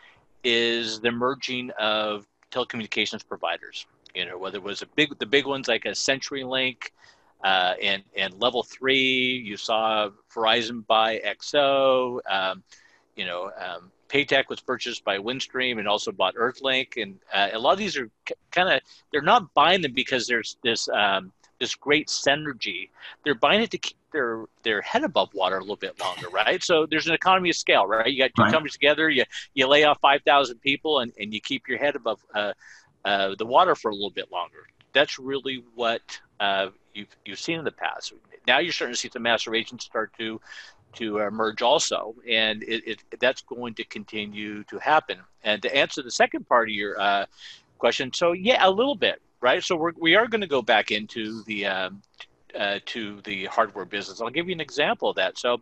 is 0.43 1.01
the 1.01 1.13
merging 1.13 1.71
of 1.79 2.27
telecommunications 2.51 3.27
providers. 3.27 3.87
You 4.15 4.25
know, 4.25 4.39
whether 4.39 4.57
it 4.57 4.65
was 4.65 4.81
a 4.81 4.87
big 4.87 5.17
the 5.19 5.27
big 5.27 5.47
ones 5.47 5.69
like 5.69 5.85
a 5.85 5.91
CenturyLink, 5.91 6.91
uh, 7.43 7.75
and 7.83 8.03
and 8.17 8.35
level 8.41 8.63
three, 8.63 9.43
you 9.45 9.57
saw 9.57 10.11
Verizon 10.35 10.87
buy 10.87 11.21
XO. 11.25 12.21
Um, 12.29 12.63
you 13.17 13.25
know, 13.27 13.51
um, 13.59 13.91
PAETEC 14.09 14.49
was 14.49 14.61
purchased 14.61 15.05
by 15.05 15.19
Windstream 15.19 15.79
and 15.79 15.87
also 15.87 16.13
bought 16.13 16.35
Earthlink, 16.35 17.01
and 17.01 17.19
uh, 17.33 17.49
a 17.53 17.59
lot 17.59 17.73
of 17.73 17.79
these 17.79 17.97
are 17.97 18.11
c- 18.29 18.35
kind 18.51 18.69
of 18.69 18.81
they're 19.13 19.23
not 19.23 19.53
buying 19.55 19.83
them 19.83 19.93
because 19.93 20.27
there's 20.27 20.57
this 20.63 20.89
um, 20.89 21.33
this 21.61 21.75
great 21.75 22.09
synergy. 22.09 22.91
They're 23.25 23.35
buying 23.35 23.63
it 23.63 23.71
to 23.73 23.79
keep 23.79 23.97
their 24.13 24.45
their 24.63 24.81
head 24.81 25.05
above 25.05 25.33
water 25.35 25.59
a 25.59 25.61
little 25.61 25.77
bit 25.77 26.01
longer, 26.01 26.29
right? 26.31 26.63
So 26.63 26.87
there's 26.87 27.07
an 27.07 27.15
economy 27.15 27.51
of 27.51 27.57
scale, 27.57 27.87
right? 27.87 28.07
You 28.07 28.19
got 28.19 28.31
two 28.35 28.43
right. 28.43 28.53
companies 28.53 28.73
together, 28.73 29.09
you 29.11 29.25
you 29.55 29.67
lay 29.67 29.85
off 29.85 29.99
five 30.01 30.23
thousand 30.23 30.61
people, 30.61 31.01
and, 31.01 31.13
and 31.19 31.33
you 31.33 31.41
keep 31.41 31.69
your 31.69 31.79
head 31.79 31.97
above 31.97 32.21
uh, 32.35 32.53
uh, 33.05 33.35
the 33.39 33.47
water 33.47 33.75
for 33.75 33.91
a 33.91 33.95
little 33.95 34.11
bit 34.11 34.31
longer. 34.33 34.67
That's 34.93 35.19
really 35.19 35.63
what 35.75 36.21
uh, 36.41 36.69
you've 36.95 37.17
you've 37.25 37.39
seen 37.39 37.59
in 37.59 37.65
the 37.65 37.73
past. 37.73 38.13
Now 38.47 38.59
you're 38.59 38.73
starting 38.73 38.95
to 38.95 39.01
see 39.01 39.11
some 39.11 39.23
macerations 39.23 39.85
start 39.85 40.13
to 40.19 40.41
to 40.95 41.19
emerge 41.19 41.63
also, 41.63 42.15
and 42.29 42.63
it, 42.63 42.83
it, 42.87 43.21
that's 43.21 43.43
going 43.43 43.75
to 43.75 43.85
continue 43.85 44.65
to 44.65 44.79
happen. 44.79 45.19
And 45.45 45.63
to 45.63 45.75
answer 45.75 46.03
the 46.03 46.11
second 46.11 46.49
part 46.49 46.69
of 46.69 46.75
your 46.75 46.99
uh, 47.01 47.27
question, 47.79 48.13
so 48.13 48.33
yeah, 48.33 48.67
a 48.67 48.71
little 48.71 48.95
bit, 48.95 49.21
right? 49.41 49.63
So 49.63 49.77
we're, 49.77 49.93
we 49.99 50.17
are 50.17 50.27
going 50.27 50.41
to 50.41 50.47
go 50.47 50.63
back 50.63 50.91
into 50.91 51.43
the 51.45 51.67
um, 51.67 52.03
uh, 52.59 52.79
to 52.87 53.21
the 53.23 53.47
hardware 53.47 53.85
business. 53.85 54.21
I'll 54.21 54.31
give 54.31 54.49
you 54.49 54.55
an 54.55 54.61
example 54.61 55.11
of 55.11 55.17
that. 55.17 55.39
So, 55.39 55.61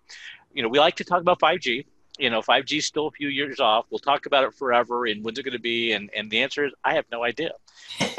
you 0.55 0.63
know, 0.63 0.69
we 0.69 0.79
like 0.79 0.97
to 0.97 1.05
talk 1.05 1.21
about 1.21 1.41
5G. 1.41 1.85
You 2.19 2.31
know, 2.31 2.41
5G 2.41 2.79
is 2.79 2.87
still 2.87 3.09
a 3.09 3.11
few 3.11 3.29
years 3.29 3.61
off. 3.61 3.87
We'll 3.91 3.99
talk 3.99 4.27
about 4.27 4.45
it 4.45 4.55
forever, 4.55 5.07
and 5.07 5.23
when's 5.25 5.39
it 5.39 5.43
going 5.43 5.53
to 5.53 5.59
be? 5.59 5.93
And 5.93 6.11
and 6.17 6.31
the 6.31 6.43
answer 6.43 6.65
is, 6.65 6.73
I 6.85 6.95
have 6.95 7.05
no 7.11 7.25
idea. 7.25 7.53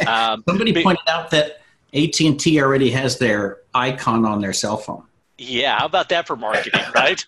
Um, 0.08 0.44
Somebody 0.48 0.72
but, 0.72 0.84
pointed 0.84 1.10
out 1.10 1.32
that 1.32 1.62
AT&T 1.94 2.62
already 2.62 2.90
has 2.92 3.18
their 3.18 3.60
icon 3.74 4.26
on 4.26 4.42
their 4.42 4.54
cell 4.54 4.78
phone. 4.78 5.04
Yeah, 5.38 5.78
how 5.78 5.86
about 5.86 6.10
that 6.10 6.26
for 6.26 6.36
marketing, 6.36 6.82
right? 6.96 7.24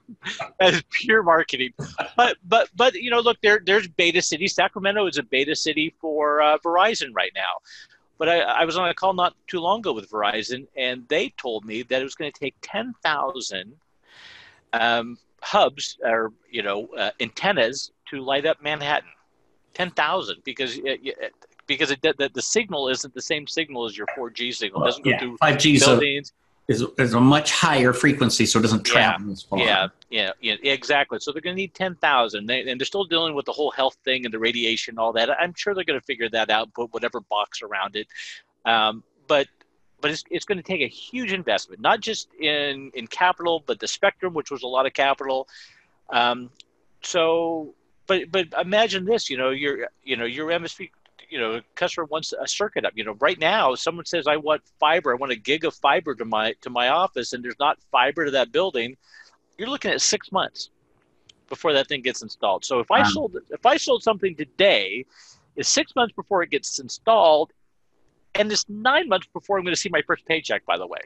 As 0.59 0.81
pure 0.89 1.21
marketing. 1.21 1.73
But 2.17 2.37
but 2.43 2.69
but 2.75 2.95
you 2.95 3.11
know, 3.11 3.19
look, 3.19 3.37
there 3.41 3.61
there's 3.63 3.87
beta 3.87 4.21
city. 4.21 4.47
Sacramento 4.47 5.05
is 5.05 5.17
a 5.17 5.23
beta 5.23 5.55
city 5.55 5.93
for 6.01 6.41
uh, 6.41 6.57
Verizon 6.57 7.09
right 7.13 7.31
now. 7.35 7.59
But 8.17 8.27
I, 8.27 8.39
I 8.39 8.65
was 8.65 8.77
on 8.77 8.89
a 8.89 8.93
call 8.93 9.13
not 9.13 9.35
too 9.47 9.59
long 9.59 9.79
ago 9.79 9.93
with 9.93 10.09
Verizon, 10.09 10.67
and 10.75 11.07
they 11.07 11.29
told 11.37 11.65
me 11.65 11.83
that 11.83 12.01
it 12.01 12.03
was 12.03 12.15
going 12.15 12.31
to 12.31 12.39
take 12.39 12.55
ten 12.61 12.93
thousand 13.03 13.75
um, 14.73 15.17
hubs 15.41 15.97
or 16.03 16.33
you 16.49 16.63
know 16.63 16.87
uh, 16.97 17.11
antennas 17.19 17.91
to 18.09 18.21
light 18.21 18.47
up 18.47 18.61
Manhattan. 18.61 19.09
Ten 19.75 19.91
thousand 19.91 20.41
because 20.43 20.79
because 21.69 21.91
it, 21.91 22.01
the, 22.01 22.29
the 22.33 22.41
signal 22.41 22.89
isn't 22.89 23.13
the 23.13 23.21
same 23.21 23.47
signal 23.47 23.85
as 23.85 23.95
your 23.95 24.07
4G 24.17 24.53
signal. 24.53 24.83
It 24.83 24.85
doesn't 24.87 25.03
go 25.05 25.11
yeah, 25.11 25.19
through 25.19 25.37
5G 25.37 25.79
buildings. 25.79 26.33
Is, 26.67 26.83
is 26.97 27.13
a 27.13 27.19
much 27.19 27.51
higher 27.51 27.93
frequency, 27.93 28.45
so 28.45 28.59
it 28.59 28.61
doesn't 28.63 28.83
travel 28.83 29.27
yeah, 29.27 29.31
as 29.31 29.43
far. 29.43 29.59
Yeah, 29.59 29.87
yeah, 30.09 30.31
yeah, 30.41 30.55
exactly. 30.63 31.19
So 31.19 31.31
they're 31.31 31.41
going 31.41 31.55
to 31.55 31.61
need 31.61 31.73
10,000. 31.73 32.45
They, 32.45 32.69
and 32.69 32.79
they're 32.79 32.85
still 32.85 33.05
dealing 33.05 33.33
with 33.33 33.45
the 33.45 33.51
whole 33.51 33.71
health 33.71 33.97
thing 34.03 34.25
and 34.25 34.33
the 34.33 34.39
radiation, 34.39 34.93
and 34.93 34.99
all 34.99 35.13
that. 35.13 35.29
I'm 35.39 35.53
sure 35.55 35.73
they're 35.73 35.83
going 35.83 35.99
to 35.99 36.05
figure 36.05 36.29
that 36.29 36.49
out, 36.49 36.73
put 36.73 36.93
whatever 36.93 37.21
box 37.21 37.61
around 37.61 37.95
it. 37.95 38.07
Um, 38.65 39.03
but 39.27 39.47
but 40.01 40.11
it's, 40.11 40.23
it's 40.29 40.45
going 40.45 40.57
to 40.57 40.63
take 40.63 40.81
a 40.81 40.87
huge 40.87 41.33
investment, 41.33 41.81
not 41.81 42.01
just 42.01 42.29
in, 42.39 42.91
in 42.93 43.07
capital, 43.07 43.63
but 43.65 43.79
the 43.79 43.87
spectrum, 43.87 44.33
which 44.33 44.51
was 44.51 44.63
a 44.63 44.67
lot 44.67 44.85
of 44.85 44.93
capital. 44.93 45.47
Um, 46.09 46.49
so, 47.01 47.73
but 48.07 48.31
but 48.31 48.47
imagine 48.59 49.05
this, 49.05 49.29
you 49.29 49.37
know, 49.37 49.49
your 49.49 49.87
you 50.03 50.17
know 50.17 50.25
your 50.25 50.49
MSP, 50.49 50.89
you 51.29 51.39
know, 51.39 51.61
customer 51.75 52.05
wants 52.05 52.33
a 52.33 52.47
circuit 52.47 52.85
up. 52.85 52.93
You 52.95 53.03
know, 53.03 53.15
right 53.19 53.39
now, 53.39 53.75
someone 53.75 54.05
says 54.05 54.27
I 54.27 54.37
want 54.37 54.61
fiber, 54.79 55.11
I 55.11 55.15
want 55.15 55.31
a 55.31 55.35
gig 55.35 55.65
of 55.65 55.75
fiber 55.75 56.15
to 56.15 56.25
my 56.25 56.53
to 56.61 56.69
my 56.69 56.89
office, 56.89 57.33
and 57.33 57.43
there's 57.43 57.59
not 57.59 57.77
fiber 57.91 58.25
to 58.25 58.31
that 58.31 58.51
building. 58.51 58.97
You're 59.57 59.69
looking 59.69 59.91
at 59.91 60.01
six 60.01 60.31
months 60.31 60.69
before 61.49 61.73
that 61.73 61.87
thing 61.87 62.01
gets 62.01 62.21
installed. 62.21 62.63
So 62.65 62.79
if 62.79 62.91
I 62.91 63.03
sold 63.03 63.37
if 63.49 63.65
I 63.65 63.77
sold 63.77 64.03
something 64.03 64.35
today, 64.35 65.05
it's 65.55 65.69
six 65.69 65.95
months 65.95 66.13
before 66.15 66.43
it 66.43 66.49
gets 66.49 66.79
installed, 66.79 67.51
and 68.35 68.51
it's 68.51 68.65
nine 68.69 69.07
months 69.09 69.27
before 69.33 69.57
I'm 69.57 69.63
going 69.63 69.75
to 69.75 69.79
see 69.79 69.89
my 69.89 70.01
first 70.03 70.25
paycheck. 70.25 70.65
By 70.65 70.77
the 70.77 70.87
way, 70.87 70.99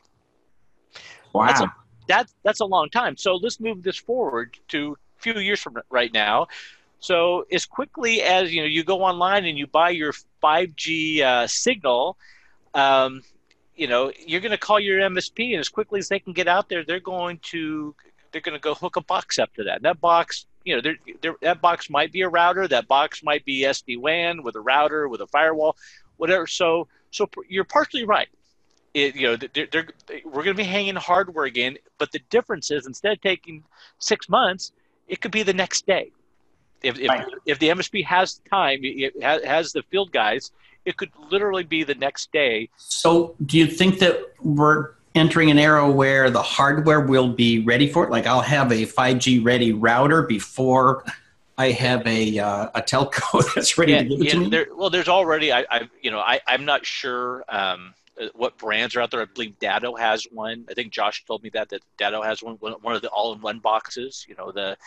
wow, 1.34 1.48
that's 1.48 1.62
a, 1.62 1.74
that's, 2.08 2.36
that's 2.44 2.60
a 2.60 2.66
long 2.66 2.90
time. 2.90 3.18
So 3.18 3.36
let's 3.36 3.60
move 3.60 3.84
this 3.84 3.98
forward 3.98 4.58
to 4.70 4.98
a 5.18 5.22
few 5.22 5.40
years 5.40 5.62
from 5.62 5.78
right 5.90 6.14
now. 6.14 6.48
So 7.04 7.46
as 7.52 7.66
quickly 7.66 8.22
as 8.22 8.54
you 8.54 8.62
know, 8.62 8.68
you 8.68 8.86
go 8.86 9.02
online 9.02 9.44
and 9.44 9.58
you 9.58 9.68
buy 9.68 9.90
your 9.90 10.14
5G 10.42 11.20
uh, 11.20 11.48
signal. 11.48 12.16
Um, 12.74 13.24
you 13.76 13.88
know, 13.88 14.14
you're 14.26 14.40
going 14.40 14.54
to 14.54 14.58
call 14.58 14.80
your 14.80 15.02
MSP, 15.02 15.52
and 15.52 15.60
as 15.60 15.68
quickly 15.68 16.00
as 16.00 16.08
they 16.08 16.20
can 16.20 16.32
get 16.32 16.48
out 16.48 16.70
there, 16.70 16.86
they're 16.86 17.02
going 17.02 17.40
to 17.52 17.94
they're 18.32 18.40
going 18.40 18.58
to 18.58 18.62
go 18.62 18.74
hook 18.74 18.96
a 18.96 19.02
box 19.02 19.38
up 19.38 19.54
to 19.56 19.66
that. 19.66 19.78
And 19.78 19.84
that 19.84 20.00
box, 20.00 20.46
you 20.64 20.76
know, 20.76 20.82
they're, 20.82 20.96
they're, 21.22 21.36
that 21.42 21.60
box 21.60 21.90
might 21.90 22.14
be 22.14 22.22
a 22.22 22.30
router, 22.30 22.70
that 22.70 22.88
box 22.88 23.22
might 23.22 23.44
be 23.44 23.64
SD 23.64 24.00
WAN 24.00 24.42
with 24.42 24.56
a 24.56 24.62
router, 24.62 25.10
with 25.10 25.20
a 25.20 25.28
firewall, 25.28 25.76
whatever. 26.16 26.48
So 26.48 26.88
so 27.12 27.30
you're 27.50 27.66
partially 27.66 28.06
right. 28.06 28.30
It, 28.94 29.18
you 29.18 29.28
know, 29.28 29.36
they're, 29.36 29.68
they're, 29.70 29.88
we're 30.24 30.44
going 30.44 30.56
to 30.56 30.64
be 30.64 30.64
hanging 30.64 30.96
hardware 30.96 31.44
again, 31.44 31.80
but 31.98 32.14
the 32.14 32.22
difference 32.30 32.72
is 32.72 32.88
instead 32.88 33.12
of 33.12 33.22
taking 33.22 33.66
six 34.00 34.30
months, 34.30 34.72
it 35.10 35.20
could 35.20 35.32
be 35.32 35.44
the 35.44 35.54
next 35.54 35.86
day. 35.86 36.14
If, 36.84 37.00
if, 37.00 37.10
right. 37.10 37.26
if 37.46 37.60
the 37.60 37.70
MSP 37.70 38.06
has 38.06 38.42
time, 38.50 38.80
it 38.84 39.22
has 39.22 39.72
the 39.72 39.84
field 39.84 40.12
guys, 40.12 40.52
it 40.86 40.98
could 40.98 41.12
literally 41.32 41.64
be 41.64 41.84
the 41.84 41.96
next 41.96 42.32
day. 42.32 42.70
So, 42.78 43.36
do 43.46 43.58
you 43.58 43.68
think 43.68 44.00
that 44.00 44.22
we're 44.42 44.92
entering 45.16 45.50
an 45.50 45.58
era 45.58 45.90
where 45.90 46.30
the 46.30 46.42
hardware 46.42 47.00
will 47.00 47.30
be 47.30 47.60
ready 47.60 47.88
for 47.88 48.04
it? 48.04 48.10
Like, 48.10 48.28
I'll 48.28 48.42
have 48.42 48.72
a 48.72 48.86
5G 48.86 49.46
ready 49.46 49.72
router 49.72 50.24
before 50.24 51.06
I 51.58 51.72
have 51.72 52.06
a 52.08 52.40
uh, 52.40 52.70
a 52.76 52.82
telco 52.82 53.54
that's 53.56 53.78
ready 53.78 53.94
yeah, 53.94 54.00
to 54.00 54.06
give 54.06 54.22
it 54.22 54.26
yeah, 54.26 54.32
to 54.32 54.40
me? 54.40 54.50
There, 54.50 54.68
well, 54.76 54.90
there's 54.90 55.08
already 55.08 55.52
I, 55.52 55.66
I 55.70 55.90
you 56.02 56.12
know 56.12 56.20
I 56.20 56.40
I'm 56.48 56.66
not 56.66 56.86
sure 56.86 57.44
um, 57.48 57.94
uh, 58.20 58.28
what 58.34 58.58
brands 58.58 58.96
are 58.96 59.02
out 59.02 59.12
there. 59.12 59.22
I 59.22 59.26
believe 59.26 59.60
Datto 59.60 59.96
has 59.96 60.26
one. 60.32 60.66
I 60.70 60.74
think 60.74 60.92
Josh 60.92 61.24
told 61.26 61.44
me 61.44 61.50
that 61.52 61.70
that 61.70 61.82
Datto 61.98 62.22
has 62.22 62.42
one 62.42 62.56
one 62.56 62.96
of 62.96 63.02
the 63.02 63.10
all-in-one 63.10 63.60
boxes. 63.60 64.26
You 64.28 64.36
know 64.36 64.52
the 64.52 64.78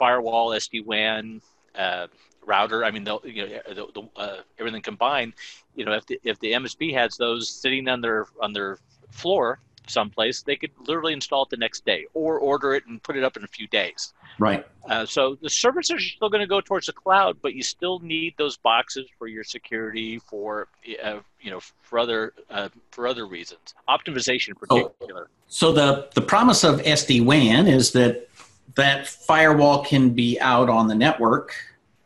firewall, 0.00 0.50
SD 0.50 0.84
WAN, 0.86 1.42
uh, 1.76 2.06
router. 2.46 2.84
I 2.84 2.90
mean, 2.90 3.04
the, 3.04 3.18
you 3.24 3.46
know 3.46 3.60
the, 3.68 3.86
the, 3.94 4.20
uh, 4.20 4.36
everything 4.58 4.82
combined. 4.82 5.34
You 5.76 5.84
know 5.84 5.92
if 5.92 6.06
the 6.06 6.18
if 6.24 6.40
the 6.40 6.52
MSP 6.52 6.94
has 6.94 7.16
those 7.16 7.48
sitting 7.48 7.86
on 7.88 8.00
their 8.00 8.26
on 8.40 8.52
their 8.52 8.78
floor 9.10 9.60
someplace, 9.90 10.42
they 10.42 10.56
could 10.56 10.70
literally 10.86 11.12
install 11.12 11.42
it 11.42 11.50
the 11.50 11.56
next 11.56 11.84
day 11.84 12.06
or 12.14 12.38
order 12.38 12.74
it 12.74 12.86
and 12.86 13.02
put 13.02 13.16
it 13.16 13.24
up 13.24 13.36
in 13.36 13.44
a 13.44 13.48
few 13.48 13.66
days. 13.68 14.14
Right. 14.38 14.64
Uh, 14.88 15.04
so 15.04 15.36
the 15.42 15.50
services 15.50 15.96
are 15.96 16.00
still 16.00 16.30
going 16.30 16.40
to 16.40 16.46
go 16.46 16.60
towards 16.60 16.86
the 16.86 16.92
cloud, 16.92 17.38
but 17.42 17.54
you 17.54 17.62
still 17.62 17.98
need 17.98 18.34
those 18.38 18.56
boxes 18.56 19.06
for 19.18 19.26
your 19.26 19.44
security, 19.44 20.18
for 20.18 20.68
uh, 21.02 21.18
you 21.40 21.50
know, 21.50 21.60
for 21.82 21.98
other 21.98 22.32
uh, 22.48 22.68
for 22.90 23.06
other 23.06 23.26
reasons, 23.26 23.74
optimization 23.88 24.50
in 24.50 24.54
particular. 24.54 25.28
So, 25.48 25.68
so 25.68 25.72
the 25.72 26.08
the 26.14 26.22
promise 26.22 26.64
of 26.64 26.80
SD 26.80 27.24
WAN 27.24 27.66
is 27.66 27.92
that 27.92 28.29
that 28.74 29.06
firewall 29.06 29.84
can 29.84 30.10
be 30.10 30.38
out 30.40 30.68
on 30.68 30.88
the 30.88 30.94
network 30.94 31.54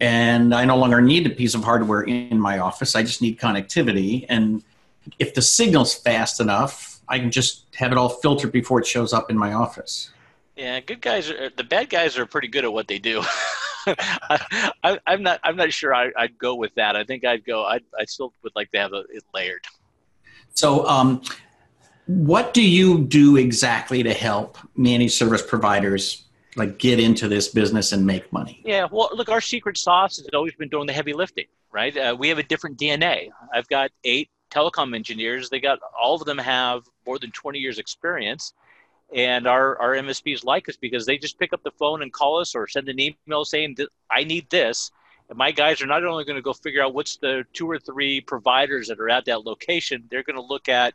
and 0.00 0.54
I 0.54 0.64
no 0.64 0.76
longer 0.76 1.00
need 1.00 1.26
a 1.26 1.30
piece 1.30 1.54
of 1.54 1.64
hardware 1.64 2.02
in 2.02 2.38
my 2.38 2.58
office. 2.58 2.94
I 2.94 3.02
just 3.02 3.22
need 3.22 3.38
connectivity. 3.38 4.26
And 4.28 4.62
if 5.18 5.34
the 5.34 5.42
signal's 5.42 5.94
fast 5.94 6.40
enough, 6.40 7.00
I 7.08 7.18
can 7.18 7.30
just 7.30 7.66
have 7.76 7.92
it 7.92 7.98
all 7.98 8.08
filtered 8.08 8.52
before 8.52 8.80
it 8.80 8.86
shows 8.86 9.12
up 9.12 9.30
in 9.30 9.38
my 9.38 9.52
office. 9.52 10.10
Yeah, 10.56 10.80
good 10.80 11.00
guys 11.00 11.30
are 11.30 11.50
the 11.56 11.64
bad 11.64 11.90
guys 11.90 12.16
are 12.16 12.26
pretty 12.26 12.48
good 12.48 12.64
at 12.64 12.72
what 12.72 12.86
they 12.86 12.98
do. 12.98 13.22
I, 13.86 14.98
am 15.06 15.22
not. 15.22 15.40
I'm 15.42 15.56
not 15.56 15.72
sure. 15.72 15.92
I, 15.94 16.12
would 16.16 16.38
go 16.38 16.54
with 16.54 16.74
that. 16.76 16.96
I 16.96 17.04
think 17.04 17.24
I'd 17.24 17.44
go. 17.44 17.64
I 17.64 17.80
I 17.98 18.04
still 18.04 18.32
would 18.42 18.52
like 18.54 18.70
to 18.70 18.78
have 18.78 18.92
it 18.92 19.24
layered. 19.34 19.64
So, 20.54 20.86
um, 20.86 21.22
what 22.06 22.54
do 22.54 22.62
you 22.62 23.04
do 23.04 23.36
exactly 23.36 24.04
to 24.04 24.14
help 24.14 24.58
managed 24.76 25.14
service 25.14 25.42
providers 25.42 26.24
like 26.56 26.78
get 26.78 27.00
into 27.00 27.28
this 27.28 27.48
business 27.48 27.92
and 27.92 28.04
make 28.04 28.32
money? 28.32 28.62
Yeah. 28.64 28.86
Well, 28.90 29.10
look, 29.14 29.28
our 29.28 29.40
secret 29.40 29.78
sauce 29.78 30.16
has 30.18 30.28
always 30.32 30.54
been 30.54 30.68
doing 30.68 30.86
the 30.86 30.92
heavy 30.92 31.12
lifting. 31.12 31.46
Right. 31.72 31.96
Uh, 31.96 32.14
we 32.18 32.28
have 32.28 32.38
a 32.38 32.42
different 32.42 32.78
DNA. 32.78 33.30
I've 33.52 33.68
got 33.68 33.90
eight 34.04 34.30
telecom 34.50 34.94
engineers. 34.94 35.50
They 35.50 35.58
got 35.58 35.80
all 36.00 36.14
of 36.14 36.24
them 36.24 36.38
have 36.38 36.84
more 37.04 37.18
than 37.18 37.32
20 37.32 37.58
years 37.58 37.78
experience 37.78 38.52
and 39.14 39.46
our, 39.46 39.78
our 39.80 39.92
MSPs 39.92 40.44
like 40.44 40.68
us 40.68 40.76
because 40.76 41.06
they 41.06 41.18
just 41.18 41.38
pick 41.38 41.52
up 41.52 41.62
the 41.62 41.70
phone 41.72 42.02
and 42.02 42.12
call 42.12 42.40
us 42.40 42.54
or 42.54 42.66
send 42.66 42.88
an 42.88 42.98
email 42.98 43.44
saying, 43.44 43.76
I 44.10 44.24
need 44.24 44.50
this. 44.50 44.90
And 45.28 45.38
my 45.38 45.52
guys 45.52 45.80
are 45.80 45.86
not 45.86 46.04
only 46.04 46.24
going 46.24 46.36
to 46.36 46.42
go 46.42 46.52
figure 46.52 46.82
out 46.82 46.94
what's 46.94 47.16
the 47.16 47.44
two 47.52 47.70
or 47.70 47.78
three 47.78 48.20
providers 48.20 48.88
that 48.88 48.98
are 48.98 49.08
at 49.08 49.24
that 49.26 49.44
location, 49.44 50.04
they're 50.10 50.24
going 50.24 50.36
to 50.36 50.42
look 50.42 50.68
at 50.68 50.94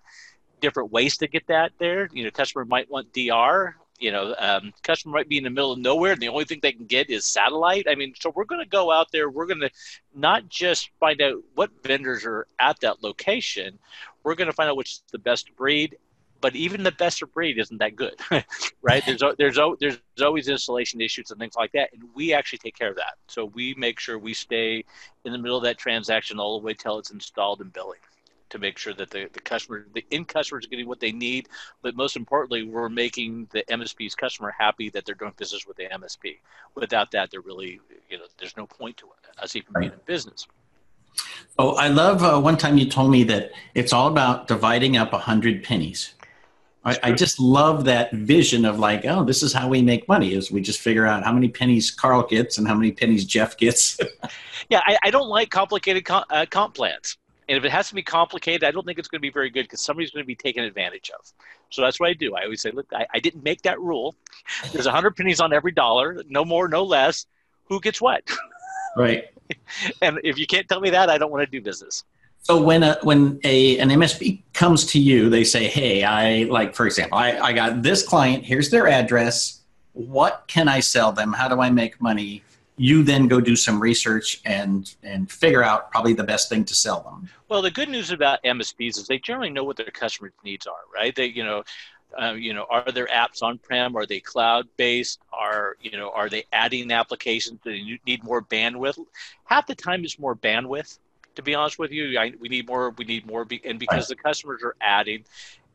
different 0.60 0.92
ways 0.92 1.18
to 1.18 1.28
get 1.28 1.48
that 1.48 1.72
there. 1.80 2.10
You 2.12 2.26
know, 2.26 2.32
customer 2.32 2.66
might 2.66 2.90
want 2.92 3.14
DR. 3.14 3.76
You 4.00 4.12
know, 4.12 4.36
um, 4.40 4.74
customer 4.84 5.14
might 5.14 5.30
be 5.30 5.38
in 5.38 5.44
the 5.44 5.50
middle 5.50 5.74
of 5.74 5.80
nowhere, 5.80 6.14
and 6.14 6.22
the 6.22 6.30
only 6.30 6.46
thing 6.46 6.60
they 6.62 6.72
can 6.72 6.86
get 6.86 7.10
is 7.10 7.26
satellite. 7.26 7.86
I 7.90 7.96
mean, 7.96 8.14
so 8.20 8.32
we're 8.34 8.46
going 8.46 8.64
to 8.64 8.70
go 8.70 8.92
out 8.92 9.12
there. 9.12 9.30
We're 9.30 9.46
going 9.46 9.60
to 9.60 9.70
not 10.16 10.48
just 10.50 10.90
find 11.00 11.22
out 11.22 11.36
what 11.56 11.72
vendors 11.84 12.26
are 12.26 12.48
at 12.60 12.80
that 12.82 13.04
location. 13.04 13.78
We're 14.24 14.36
going 14.36 14.48
to 14.48 14.54
find 14.54 14.70
out 14.70 14.78
which 14.78 14.94
is 14.94 15.04
the 15.12 15.20
best 15.20 15.56
breed, 15.56 15.98
but 16.42 16.56
even 16.56 16.84
the 16.84 16.92
best 16.92 17.22
of 17.22 17.34
breed 17.34 17.58
isn't 17.60 17.78
that 17.80 17.96
good, 17.96 18.16
right? 18.82 19.04
There's 19.06 19.22
there's 19.38 19.58
there's 19.80 20.00
always 20.22 20.48
installation 20.48 21.02
issues 21.02 21.32
and 21.32 21.40
things 21.40 21.56
like 21.56 21.72
that, 21.74 21.90
and 21.94 22.04
we 22.16 22.34
actually 22.34 22.60
take 22.60 22.78
care 22.78 22.90
of 22.90 22.96
that. 22.98 23.16
So 23.28 23.46
we 23.46 23.74
make 23.76 24.00
sure 24.00 24.18
we 24.18 24.34
stay 24.34 24.86
in 25.26 25.32
the 25.32 25.38
middle 25.38 25.58
of 25.58 25.64
that 25.64 25.78
transaction 25.78 26.40
all 26.40 26.60
the 26.60 26.66
way 26.66 26.74
till 26.74 27.00
it's 27.00 27.12
installed 27.12 27.62
and 27.62 27.72
billing, 27.72 28.00
to 28.50 28.60
make 28.60 28.78
sure 28.78 28.94
that 28.94 29.10
the 29.10 29.30
the 29.34 29.40
customer, 29.40 29.86
the 29.94 30.06
end 30.12 30.28
customer, 30.28 30.60
is 30.60 30.66
getting 30.66 30.88
what 30.88 31.00
they 31.00 31.12
need. 31.12 31.50
But 31.82 31.96
most 31.96 32.16
importantly, 32.16 32.64
we're 32.64 32.90
making 32.90 33.48
the 33.52 33.64
MSP's 33.70 34.16
customer 34.16 34.54
happy 34.58 34.90
that 34.90 35.06
they're 35.06 35.16
doing 35.16 35.34
business 35.38 35.66
with 35.68 35.78
the 35.78 35.86
MSP. 35.86 36.38
Without 36.76 37.12
that, 37.12 37.32
they're 37.32 37.42
really 37.42 37.80
you 38.10 38.18
know 38.18 38.26
there's 38.38 38.58
no 38.58 38.66
point 38.66 38.98
to 38.98 39.06
it, 39.08 39.44
us 39.44 39.56
even 39.56 39.74
being 39.80 39.92
in 39.92 40.00
business. 40.06 40.48
Oh, 41.58 41.76
I 41.76 41.88
love 41.88 42.24
uh, 42.24 42.40
one 42.40 42.58
time 42.58 42.78
you 42.78 42.90
told 42.90 43.12
me 43.12 43.24
that 43.26 43.52
it's 43.76 43.94
all 43.94 44.08
about 44.08 44.48
dividing 44.48 44.98
up 44.98 45.14
a 45.14 45.18
hundred 45.18 45.64
pennies. 45.64 46.14
I, 46.86 46.98
I, 47.04 47.12
just 47.12 47.40
love 47.42 47.84
that 47.86 48.12
vision 48.14 48.64
of 48.64 48.80
like, 48.80 49.06
oh, 49.06 49.26
this 49.26 49.44
is 49.44 49.52
how 49.52 49.68
we 49.68 49.82
make 49.82 50.08
money 50.08 50.34
is 50.34 50.50
we 50.50 50.62
just 50.62 50.80
figure 50.80 51.06
out 51.06 51.26
how 51.26 51.34
many 51.34 51.50
pennies 51.50 51.92
Carl 51.92 52.26
gets 52.26 52.58
and 52.58 52.66
how 52.66 52.74
many 52.74 52.92
pennies 52.94 53.26
Jeff 53.26 53.58
gets. 53.58 54.00
yeah, 54.70 54.82
I, 54.86 54.98
I, 55.04 55.12
don't 55.12 55.28
like 55.28 55.50
complicated 55.50 56.06
comp, 56.06 56.26
uh, 56.30 56.46
comp 56.50 56.76
plans. 56.76 57.18
And 57.50 57.58
if 57.58 57.66
it 57.66 57.72
has 57.72 57.90
to 57.90 57.96
be 57.96 58.04
complicated, 58.04 58.64
I 58.64 58.70
don't 58.70 58.86
think 58.86 59.00
it's 59.00 59.08
going 59.08 59.18
to 59.18 59.22
be 59.22 59.32
very 59.32 59.50
good 59.50 59.64
because 59.64 59.82
somebody's 59.82 60.12
going 60.12 60.24
to 60.24 60.28
be 60.28 60.36
taken 60.36 60.64
advantage 60.64 61.10
of. 61.20 61.34
So 61.72 61.82
that's 61.82 62.00
what 62.00 62.08
I 62.08 62.14
do. 62.14 62.36
I 62.36 62.44
always 62.44 62.62
say, 62.62 62.70
look, 62.70 62.86
I, 62.94 63.08
I 63.12 63.20
didn't 63.20 63.44
make 63.44 63.64
that 63.64 63.80
rule. 63.80 64.16
There's 64.72 64.86
a 64.86 64.92
hundred 64.92 65.16
pennies 65.16 65.42
on 65.42 65.52
every 65.52 65.72
dollar, 65.72 66.24
no 66.30 66.46
more, 66.46 66.68
no 66.68 66.84
less. 66.84 67.26
Who 67.66 67.82
gets 67.82 68.00
what? 68.00 68.24
Right. 68.98 69.26
and 70.02 70.20
if 70.24 70.40
you 70.40 70.48
can't 70.48 70.68
tell 70.68 70.82
me 70.82 70.90
that, 70.90 71.12
I 71.12 71.20
don't 71.20 71.30
want 71.30 71.46
to 71.46 71.50
do 71.50 71.62
business. 71.62 72.04
So 72.42 72.60
when 72.60 72.82
a 72.82 72.98
when 73.04 73.40
a 73.44 73.78
an 73.78 73.90
MSP 73.90 74.42
comes 74.54 74.88
to 74.88 75.00
you, 75.00 75.30
they 75.30 75.44
say, 75.44 75.68
"Hey, 75.68 76.04
I 76.04 76.46
like 76.46 76.74
for 76.74 76.88
example, 76.88 77.20
I, 77.20 77.38
I 77.38 77.54
got 77.54 77.84
this 77.84 78.02
client. 78.02 78.44
Here's 78.44 78.72
their 78.72 78.88
address. 78.88 79.62
What 79.94 80.46
can 80.48 80.68
I 80.68 80.80
sell 80.80 81.12
them? 81.12 81.34
How 81.34 81.48
do 81.48 81.62
I 81.62 81.70
make 81.70 82.02
money?" 82.02 82.44
You 82.80 83.04
then 83.04 83.28
go 83.28 83.42
do 83.42 83.56
some 83.56 83.80
research 83.80 84.42
and 84.46 84.94
and 85.04 85.30
figure 85.30 85.64
out 85.64 85.92
probably 85.92 86.14
the 86.14 86.24
best 86.24 86.50
thing 86.50 86.64
to 86.66 86.76
sell 86.76 87.02
them. 87.02 87.30
Well, 87.50 87.62
the 87.62 87.72
good 87.72 87.90
news 87.90 88.12
about 88.12 88.42
MSPs 88.44 88.98
is 88.98 89.08
they 89.08 89.20
generally 89.20 89.50
know 89.50 89.64
what 89.64 89.78
their 89.78 89.86
customers' 89.88 90.32
needs 90.44 90.66
are, 90.66 90.84
right? 90.94 91.16
They 91.16 91.28
you 91.28 91.44
know. 91.44 91.64
Uh, 92.20 92.34
you 92.34 92.56
know, 92.56 92.66
are 92.72 92.92
their 92.92 93.06
apps 93.06 93.44
on-prem? 93.44 93.96
Are 93.96 94.08
they 94.08 94.20
cloud-based? 94.20 95.20
Are 95.32 95.78
you 95.80 95.92
know, 95.92 96.10
are 96.10 96.28
they 96.28 96.44
adding 96.52 96.92
applications 96.92 97.60
that 97.64 98.00
need 98.04 98.24
more 98.24 98.42
bandwidth? 98.42 98.98
Half 99.44 99.68
the 99.68 99.76
time, 99.76 100.04
it's 100.04 100.18
more 100.18 100.36
bandwidth 100.36 100.98
to 101.40 101.44
be 101.44 101.56
honest 101.56 101.80
with 101.80 101.92
you. 101.92 102.18
I, 102.20 102.34
we 102.40 102.50
need 102.50 102.68
more. 102.68 102.92
We 102.92 103.06
need 103.06 103.26
more, 103.26 103.46
be, 103.46 103.62
and 103.64 103.80
because 103.80 104.10
right. 104.10 104.18
the 104.18 104.24
customers 104.24 104.62
are 104.64 104.76
adding, 104.82 105.26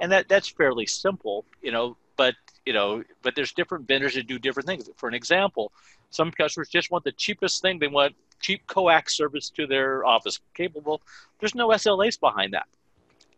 and 0.00 0.12
that 0.12 0.28
that's 0.28 0.48
fairly 0.48 0.86
simple, 0.86 1.44
you 1.62 1.72
know. 1.72 1.96
But 2.16 2.34
you 2.66 2.72
know, 2.72 3.02
but 3.22 3.34
there's 3.36 3.52
different 3.52 3.86
vendors 3.88 4.14
that 4.14 4.26
do 4.26 4.38
different 4.38 4.66
things. 4.68 4.88
For 4.96 5.08
an 5.08 5.14
example, 5.14 5.72
some 6.10 6.30
customers 6.30 6.68
just 6.68 6.90
want 6.90 7.04
the 7.04 7.12
cheapest 7.12 7.62
thing. 7.62 7.78
They 7.78 7.88
want 7.88 8.14
cheap 8.40 8.66
coax 8.66 9.16
service 9.16 9.50
to 9.50 9.66
their 9.66 10.04
office 10.04 10.40
capable. 10.54 11.02
There's 11.40 11.54
no 11.54 11.68
SLAs 11.68 12.18
behind 12.20 12.54
that. 12.54 12.66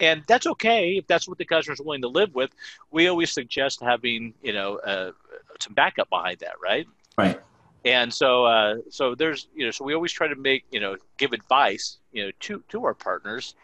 and 0.00 0.22
that's 0.26 0.46
okay 0.46 0.96
if 0.98 1.06
that's 1.06 1.28
what 1.28 1.38
the 1.38 1.44
customer's 1.44 1.80
willing 1.80 2.02
to 2.02 2.08
live 2.08 2.34
with. 2.34 2.50
We 2.90 3.08
always 3.08 3.32
suggest 3.32 3.80
having 3.80 4.34
you 4.42 4.52
know 4.52 4.76
uh, 4.78 5.12
some 5.60 5.74
backup 5.74 6.10
behind 6.10 6.40
that, 6.40 6.54
right? 6.62 6.86
Right. 7.18 7.40
And 7.84 8.12
so 8.12 8.44
uh, 8.46 8.76
so 8.90 9.14
there's 9.14 9.48
you 9.54 9.64
know 9.64 9.70
so 9.70 9.84
we 9.84 9.94
always 9.94 10.12
try 10.12 10.28
to 10.28 10.36
make 10.36 10.64
you 10.70 10.80
know 10.80 10.96
give 11.18 11.32
advice 11.32 11.98
you 12.12 12.26
know 12.26 12.30
to 12.40 12.62
to 12.70 12.84
our 12.84 12.94
partners, 12.94 13.54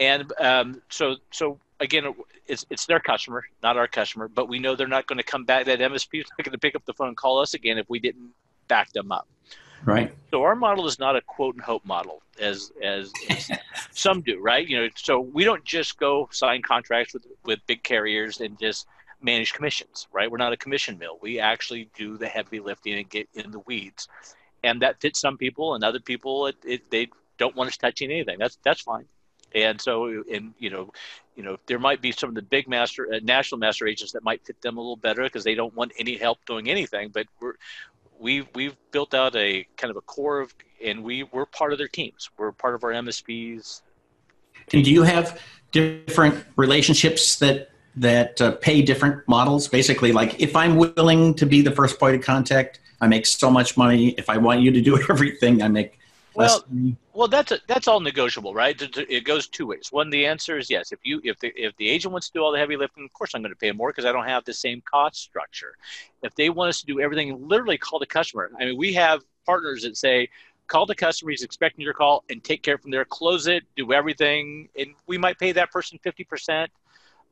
and 0.00 0.32
um, 0.40 0.82
so 0.88 1.16
so 1.30 1.58
again 1.80 2.14
it's 2.46 2.64
it's 2.70 2.86
their 2.86 3.00
customer, 3.00 3.44
not 3.62 3.76
our 3.76 3.88
customer, 3.88 4.28
but 4.28 4.48
we 4.48 4.58
know 4.58 4.76
they're 4.76 4.86
not 4.86 5.06
going 5.06 5.18
to 5.18 5.24
come 5.24 5.44
back. 5.44 5.66
That 5.66 5.80
MSP 5.80 6.20
is 6.20 6.26
not 6.38 6.44
going 6.44 6.52
to 6.52 6.58
pick 6.58 6.76
up 6.76 6.84
the 6.84 6.92
phone 6.92 7.08
and 7.08 7.16
call 7.16 7.40
us 7.40 7.54
again 7.54 7.78
if 7.78 7.88
we 7.88 7.98
didn't 7.98 8.30
back 8.68 8.92
them 8.92 9.10
up. 9.10 9.28
Right. 9.84 10.14
So 10.30 10.42
our 10.42 10.54
model 10.54 10.86
is 10.86 10.98
not 10.98 11.16
a 11.16 11.22
quote 11.22 11.54
and 11.54 11.64
hope 11.64 11.84
model 11.84 12.22
as 12.38 12.70
as, 12.82 13.12
as 13.30 13.50
some 13.92 14.20
do, 14.20 14.40
right? 14.40 14.66
You 14.66 14.82
know, 14.82 14.88
so 14.94 15.20
we 15.20 15.44
don't 15.44 15.64
just 15.64 15.98
go 15.98 16.28
sign 16.32 16.62
contracts 16.62 17.14
with 17.14 17.26
with 17.44 17.60
big 17.66 17.82
carriers 17.82 18.40
and 18.40 18.58
just 18.58 18.86
manage 19.22 19.52
commissions, 19.52 20.06
right? 20.12 20.30
We're 20.30 20.38
not 20.38 20.52
a 20.52 20.56
commission 20.56 20.98
mill. 20.98 21.18
We 21.20 21.40
actually 21.40 21.90
do 21.96 22.16
the 22.16 22.26
heavy 22.26 22.60
lifting 22.60 22.94
and 22.94 23.08
get 23.08 23.28
in 23.34 23.50
the 23.50 23.60
weeds, 23.60 24.08
and 24.62 24.82
that 24.82 25.00
fits 25.00 25.20
some 25.20 25.38
people, 25.38 25.74
and 25.74 25.82
other 25.82 26.00
people 26.00 26.46
it, 26.46 26.56
it 26.64 26.90
they 26.90 27.08
don't 27.38 27.56
want 27.56 27.68
us 27.68 27.76
touching 27.76 28.10
anything. 28.10 28.36
That's 28.38 28.58
that's 28.62 28.82
fine. 28.82 29.06
And 29.54 29.80
so, 29.80 30.22
and 30.32 30.54
you 30.58 30.70
know, 30.70 30.90
you 31.36 31.42
know, 31.42 31.56
there 31.66 31.78
might 31.78 32.00
be 32.00 32.12
some 32.12 32.28
of 32.28 32.34
the 32.34 32.42
big 32.42 32.68
master 32.68 33.08
uh, 33.12 33.20
national 33.22 33.58
master 33.58 33.86
agents 33.86 34.12
that 34.12 34.22
might 34.22 34.44
fit 34.44 34.60
them 34.62 34.76
a 34.76 34.80
little 34.80 34.96
better 34.96 35.22
because 35.22 35.44
they 35.44 35.54
don't 35.54 35.74
want 35.74 35.92
any 35.98 36.16
help 36.16 36.38
doing 36.46 36.68
anything. 36.68 37.10
But 37.12 37.26
we're 37.40 37.54
we've 38.18 38.46
we've 38.54 38.76
built 38.92 39.14
out 39.14 39.34
a 39.34 39.66
kind 39.76 39.90
of 39.90 39.96
a 39.96 40.02
core 40.02 40.40
of, 40.40 40.54
and 40.84 41.02
we 41.02 41.24
we're 41.24 41.46
part 41.46 41.72
of 41.72 41.78
their 41.78 41.88
teams. 41.88 42.30
We're 42.36 42.52
part 42.52 42.74
of 42.74 42.84
our 42.84 42.90
MSPs. 42.90 43.82
And 44.72 44.84
do 44.84 44.90
you 44.90 45.02
have 45.02 45.40
different 45.72 46.44
relationships 46.56 47.38
that 47.40 47.70
that 47.96 48.40
uh, 48.40 48.52
pay 48.52 48.82
different 48.82 49.26
models? 49.26 49.66
Basically, 49.66 50.12
like 50.12 50.40
if 50.40 50.54
I'm 50.54 50.76
willing 50.76 51.34
to 51.34 51.46
be 51.46 51.62
the 51.62 51.72
first 51.72 51.98
point 51.98 52.14
of 52.14 52.22
contact, 52.22 52.80
I 53.00 53.08
make 53.08 53.26
so 53.26 53.50
much 53.50 53.76
money. 53.76 54.10
If 54.18 54.28
I 54.28 54.36
want 54.36 54.60
you 54.60 54.70
to 54.70 54.80
do 54.80 55.00
everything, 55.10 55.62
I 55.62 55.68
make 55.68 55.99
well, 56.34 56.64
well, 57.12 57.28
that's 57.28 57.52
a, 57.52 57.58
that's 57.66 57.88
all 57.88 58.00
negotiable, 58.00 58.54
right? 58.54 58.80
It 58.96 59.24
goes 59.24 59.48
two 59.48 59.66
ways. 59.66 59.88
One, 59.90 60.10
the 60.10 60.26
answer 60.26 60.58
is 60.58 60.70
yes. 60.70 60.92
If 60.92 61.00
you 61.02 61.20
if 61.24 61.38
the 61.38 61.52
if 61.56 61.76
the 61.76 61.88
agent 61.88 62.12
wants 62.12 62.28
to 62.28 62.32
do 62.32 62.42
all 62.42 62.52
the 62.52 62.58
heavy 62.58 62.76
lifting, 62.76 63.04
of 63.04 63.12
course 63.12 63.34
I'm 63.34 63.42
going 63.42 63.52
to 63.52 63.58
pay 63.58 63.72
more 63.72 63.90
because 63.90 64.04
I 64.04 64.12
don't 64.12 64.26
have 64.26 64.44
the 64.44 64.52
same 64.52 64.80
cost 64.82 65.16
structure. 65.16 65.74
If 66.22 66.34
they 66.34 66.50
want 66.50 66.70
us 66.70 66.80
to 66.80 66.86
do 66.86 67.00
everything, 67.00 67.48
literally 67.48 67.78
call 67.78 67.98
the 67.98 68.06
customer. 68.06 68.50
I 68.60 68.66
mean, 68.66 68.76
we 68.76 68.92
have 68.94 69.22
partners 69.46 69.82
that 69.82 69.96
say, 69.96 70.28
call 70.66 70.86
the 70.86 70.94
customer. 70.94 71.30
He's 71.30 71.42
expecting 71.42 71.84
your 71.84 71.94
call 71.94 72.24
and 72.30 72.42
take 72.42 72.62
care 72.62 72.78
from 72.78 72.90
there. 72.90 73.04
Close 73.04 73.46
it, 73.46 73.64
do 73.76 73.92
everything, 73.92 74.68
and 74.78 74.94
we 75.06 75.18
might 75.18 75.38
pay 75.38 75.52
that 75.52 75.70
person 75.70 75.98
fifty 76.02 76.24
percent 76.24 76.70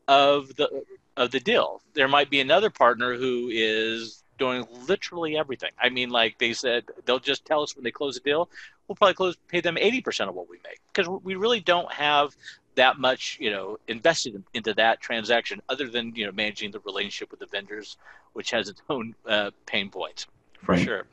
of 0.08 0.54
the 0.56 0.84
of 1.16 1.30
the 1.30 1.40
deal. 1.40 1.82
There 1.94 2.08
might 2.08 2.30
be 2.30 2.40
another 2.40 2.70
partner 2.70 3.14
who 3.14 3.48
is 3.52 4.24
doing 4.38 4.66
literally 4.86 5.36
everything. 5.36 5.70
I 5.80 5.88
mean, 5.88 6.10
like 6.10 6.38
they 6.38 6.52
said, 6.52 6.84
they'll 7.04 7.18
just 7.18 7.44
tell 7.44 7.62
us 7.62 7.74
when 7.74 7.84
they 7.84 7.90
close 7.90 8.16
a 8.16 8.20
deal. 8.20 8.48
We'll 8.88 8.96
probably 8.96 9.14
close 9.14 9.36
pay 9.48 9.60
them 9.60 9.76
eighty 9.78 10.00
percent 10.00 10.30
of 10.30 10.34
what 10.34 10.48
we 10.48 10.58
make 10.64 10.80
because 10.92 11.08
we 11.22 11.36
really 11.36 11.60
don't 11.60 11.92
have 11.92 12.34
that 12.78 12.98
much, 12.98 13.36
you 13.40 13.50
know, 13.50 13.76
invested 13.88 14.42
into 14.54 14.72
that 14.74 15.00
transaction, 15.00 15.60
other 15.68 15.88
than 15.88 16.14
you 16.16 16.24
know 16.26 16.32
managing 16.32 16.70
the 16.70 16.80
relationship 16.80 17.30
with 17.30 17.40
the 17.40 17.46
vendors, 17.46 17.98
which 18.32 18.50
has 18.50 18.68
its 18.68 18.80
own 18.88 19.14
uh, 19.26 19.50
pain 19.66 19.90
points 19.90 20.26
for 20.62 20.72
right. 20.72 20.84
sure. 20.84 21.06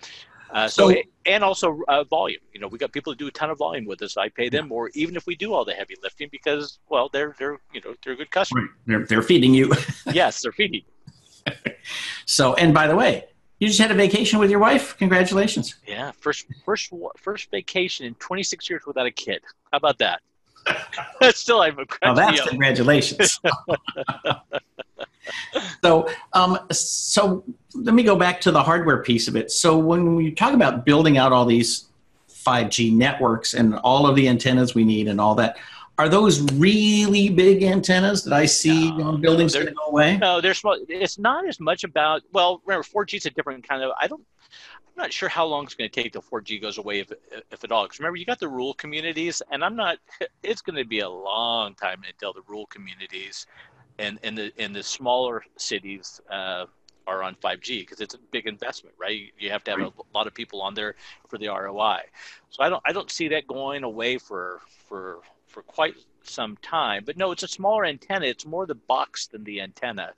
Uh, 0.52 0.68
so, 0.68 0.92
so, 0.92 1.02
and 1.26 1.44
also 1.44 1.82
uh, 1.88 2.04
volume. 2.04 2.40
You 2.54 2.60
know, 2.60 2.68
we 2.68 2.78
got 2.78 2.92
people 2.92 3.12
who 3.12 3.18
do 3.18 3.28
a 3.28 3.32
ton 3.32 3.50
of 3.50 3.58
volume 3.58 3.86
with 3.86 4.02
us. 4.04 4.16
I 4.16 4.30
pay 4.30 4.48
them 4.48 4.68
more, 4.68 4.90
even 4.94 5.16
if 5.16 5.26
we 5.26 5.36
do 5.36 5.54
all 5.54 5.66
the 5.66 5.74
heavy 5.74 5.96
lifting, 6.02 6.30
because 6.32 6.80
well, 6.88 7.10
they're 7.12 7.36
they're 7.38 7.58
you 7.74 7.82
know 7.82 7.96
they're 8.04 8.14
a 8.14 8.18
good 8.18 8.32
customer. 8.32 8.62
Right. 8.62 8.70
They're 8.86 9.06
they're 9.06 9.22
feeding 9.22 9.54
you. 9.54 9.74
yes, 10.06 10.42
they're 10.42 10.52
feeding. 10.52 10.84
you 11.46 11.54
so, 12.26 12.54
and 12.56 12.74
by 12.74 12.88
the 12.88 12.96
way, 12.96 13.26
you 13.60 13.68
just 13.68 13.80
had 13.80 13.92
a 13.92 13.96
vacation 13.96 14.40
with 14.40 14.50
your 14.50 14.60
wife. 14.60 14.98
Congratulations. 14.98 15.76
Yeah, 15.88 16.12
first 16.12 16.46
first 16.66 16.92
first 17.18 17.50
vacation 17.52 18.06
in 18.06 18.16
26 18.16 18.70
years 18.70 18.84
without 18.86 19.06
a 19.06 19.12
kid. 19.12 19.42
How 19.72 19.78
about 19.78 19.98
that? 20.00 20.22
Still, 21.36 21.62
I'm. 21.62 21.78
Well, 22.02 22.16
that's 22.16 22.42
congratulations. 22.42 23.40
so, 25.84 26.10
um, 26.34 26.60
so 26.72 27.44
let 27.74 27.94
me 27.94 28.04
go 28.04 28.16
back 28.16 28.42
to 28.42 28.52
the 28.52 28.62
hardware 28.62 29.04
piece 29.04 29.28
of 29.28 29.36
it. 29.36 29.52
So, 29.52 29.78
when 29.78 30.16
we 30.16 30.32
talk 30.32 30.54
about 30.54 30.86
building 30.86 31.18
out 31.18 31.32
all 31.32 31.46
these 31.46 31.86
5G 32.30 32.94
networks 32.94 33.54
and 33.54 33.76
all 33.76 34.08
of 34.08 34.16
the 34.16 34.28
antennas 34.28 34.76
we 34.76 34.84
need 34.84 35.08
and 35.08 35.22
all 35.22 35.36
that, 35.36 35.58
are 35.98 36.10
those 36.10 36.42
really 36.54 37.30
big 37.30 37.64
antennas 37.64 38.24
that 38.26 38.34
I 38.34 38.46
see 38.46 38.92
no, 38.92 39.06
on 39.06 39.22
buildings 39.22 39.56
no, 39.56 39.64
going 39.64 39.76
away? 39.88 40.18
No, 40.18 40.42
they're 40.42 40.54
small. 40.54 40.78
It's 40.90 41.18
not 41.18 41.48
as 41.48 41.60
much 41.60 41.84
about. 41.84 42.24
Well, 42.34 42.62
remember, 42.66 42.86
4G 42.86 43.16
is 43.16 43.26
a 43.26 43.30
different 43.30 43.68
kind 43.68 43.82
of. 43.82 43.92
I 44.00 44.08
don't. 44.08 44.26
I'm 44.98 45.04
not 45.04 45.14
sure 45.14 45.30
how 45.30 45.46
long 45.46 45.66
it's 45.66 45.74
going 45.74 45.90
to 45.90 46.02
take 46.04 46.14
till 46.14 46.22
4G 46.22 46.62
goes 46.62 46.78
away, 46.78 47.00
if, 47.00 47.12
if 47.52 47.64
at 47.64 47.72
all. 47.72 47.84
Because 47.84 48.00
remember, 48.00 48.18
you 48.18 48.26
got 48.26 48.40
the 48.40 48.48
rural 48.48 48.74
communities, 48.74 49.42
and 49.52 49.64
I'm 49.64 49.76
not. 49.76 49.98
It's 50.44 50.62
going 50.62 50.78
to 50.78 50.86
be 50.86 51.00
a 51.00 51.10
long 51.10 51.76
time 51.76 52.02
until 52.08 52.34
the 52.34 52.42
rural 52.48 52.68
communities, 52.68 53.48
and 53.98 54.20
in 54.24 54.36
the 54.36 54.52
in 54.62 54.74
the 54.74 54.84
smaller 54.84 55.44
cities. 55.58 56.22
Uh, 56.30 56.66
are 57.08 57.22
on 57.22 57.36
5G 57.36 57.82
because 57.82 58.02
it's 58.02 58.16
a 58.16 58.18
big 58.32 58.48
investment, 58.48 58.96
right? 58.98 59.32
You 59.38 59.52
have 59.52 59.64
to 59.66 59.72
have 59.72 59.80
a 59.80 59.92
lot 60.16 60.26
of 60.26 60.34
people 60.34 60.60
on 60.60 60.74
there 60.74 60.96
for 61.28 61.38
the 61.38 61.50
ROI. 61.50 62.00
So 62.50 62.64
I 62.64 62.70
don't 62.70 62.82
I 62.84 62.94
don't 62.94 63.12
see 63.12 63.28
that 63.28 63.46
going 63.46 63.84
away 63.84 64.18
for 64.18 64.62
for 64.88 65.20
for 65.56 65.62
quite 65.62 65.96
some 66.22 66.58
time. 66.58 67.04
But 67.06 67.16
no, 67.16 67.32
it's 67.32 67.44
a 67.44 67.48
smaller 67.48 67.86
antenna. 67.86 68.26
It's 68.26 68.46
more 68.46 68.66
the 68.66 68.76
box 68.76 69.28
than 69.28 69.46
the 69.46 69.62
antenna 69.62 70.12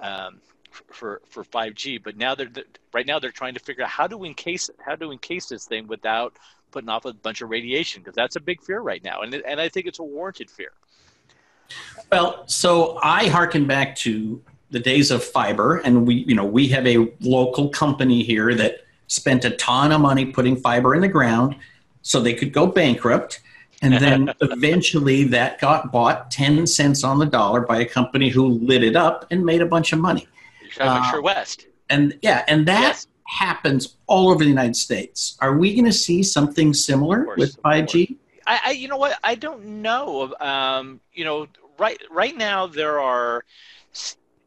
um, 0.00 0.40
for 0.70 1.20
for 1.28 1.42
5G. 1.42 2.00
But 2.04 2.16
now 2.16 2.36
they're 2.36 2.48
right 2.94 3.04
now 3.04 3.18
they're 3.18 3.32
trying 3.32 3.54
to 3.54 3.60
figure 3.60 3.82
out 3.82 3.90
how 3.90 4.06
to 4.06 4.24
encase 4.24 4.70
how 4.78 4.94
to 4.94 5.10
encase 5.10 5.46
this 5.46 5.66
thing 5.66 5.88
without 5.88 6.36
putting 6.70 6.88
off 6.88 7.04
a 7.04 7.12
bunch 7.12 7.42
of 7.42 7.50
radiation 7.50 8.00
because 8.00 8.14
that's 8.14 8.36
a 8.36 8.40
big 8.40 8.62
fear 8.62 8.78
right 8.78 9.02
now, 9.02 9.22
and 9.22 9.34
and 9.34 9.60
I 9.60 9.68
think 9.68 9.86
it's 9.86 9.98
a 9.98 10.04
warranted 10.04 10.48
fear. 10.48 10.70
Well, 12.12 12.46
so 12.46 13.00
I 13.02 13.26
harken 13.26 13.66
back 13.66 13.96
to 13.96 14.40
the 14.70 14.78
days 14.78 15.10
of 15.10 15.24
fiber, 15.24 15.78
and 15.78 16.06
we 16.06 16.14
you 16.28 16.36
know 16.36 16.44
we 16.44 16.68
have 16.68 16.86
a 16.86 17.12
local 17.20 17.70
company 17.70 18.22
here 18.22 18.54
that 18.54 18.84
spent 19.08 19.44
a 19.44 19.50
ton 19.50 19.90
of 19.90 20.00
money 20.00 20.26
putting 20.26 20.54
fiber 20.54 20.94
in 20.94 21.00
the 21.00 21.08
ground 21.08 21.56
so 22.02 22.20
they 22.20 22.34
could 22.34 22.52
go 22.52 22.68
bankrupt 22.68 23.40
and 23.82 23.94
then 23.98 24.32
eventually 24.40 25.24
that 25.24 25.60
got 25.60 25.92
bought 25.92 26.30
10 26.30 26.66
cents 26.66 27.04
on 27.04 27.18
the 27.18 27.26
dollar 27.26 27.60
by 27.60 27.80
a 27.80 27.86
company 27.86 28.28
who 28.28 28.46
lit 28.46 28.82
it 28.82 28.96
up 28.96 29.26
and 29.30 29.44
made 29.44 29.62
a 29.62 29.66
bunch 29.66 29.92
of 29.92 29.98
money. 29.98 30.26
Uh, 30.80 31.10
SureWest. 31.12 31.66
And 31.88 32.18
yeah, 32.22 32.44
and 32.48 32.66
that 32.66 32.80
yes. 32.80 33.06
happens 33.24 33.96
all 34.06 34.30
over 34.30 34.42
the 34.42 34.50
United 34.50 34.76
States. 34.76 35.36
Are 35.40 35.56
we 35.56 35.72
going 35.74 35.84
to 35.84 35.92
see 35.92 36.22
something 36.22 36.74
similar 36.74 37.24
course, 37.24 37.38
with 37.38 37.62
5G? 37.62 38.16
I, 38.46 38.60
I, 38.66 38.70
you 38.72 38.88
know 38.88 38.96
what? 38.96 39.18
I 39.22 39.34
don't 39.34 39.64
know. 39.64 40.34
Um, 40.40 41.00
you 41.12 41.24
know, 41.24 41.46
right 41.78 42.00
right 42.10 42.36
now 42.36 42.66
there 42.66 43.00
are 43.00 43.44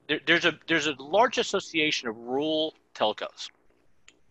there, 0.07 0.19
there's 0.25 0.45
a 0.45 0.57
there's 0.67 0.87
a 0.87 0.93
large 0.99 1.37
association 1.37 2.07
of 2.07 2.17
rural 2.17 2.73
telcos, 2.95 3.49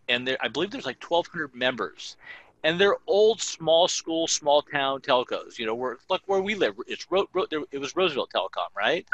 and 0.09 0.27
there, 0.27 0.39
I 0.41 0.49
believe 0.49 0.71
there's 0.71 0.87
like 0.87 1.03
1,200 1.03 1.55
members, 1.55 2.17
and 2.65 2.81
they're 2.81 2.97
old 3.07 3.41
small 3.41 3.89
school 3.89 4.27
small 4.27 4.63
town 4.63 5.01
telcos 5.01 5.59
you 5.59 5.67
know 5.67 5.75
where 5.75 5.99
look 6.11 6.23
where 6.27 6.41
we 6.41 6.55
live. 6.55 6.75
It's 6.87 7.07
Ro- 7.11 7.29
Ro- 7.33 7.47
it 7.71 7.79
was 7.79 7.97
Roseville 7.97 8.29
telecom 8.35 8.69
right? 8.77 9.07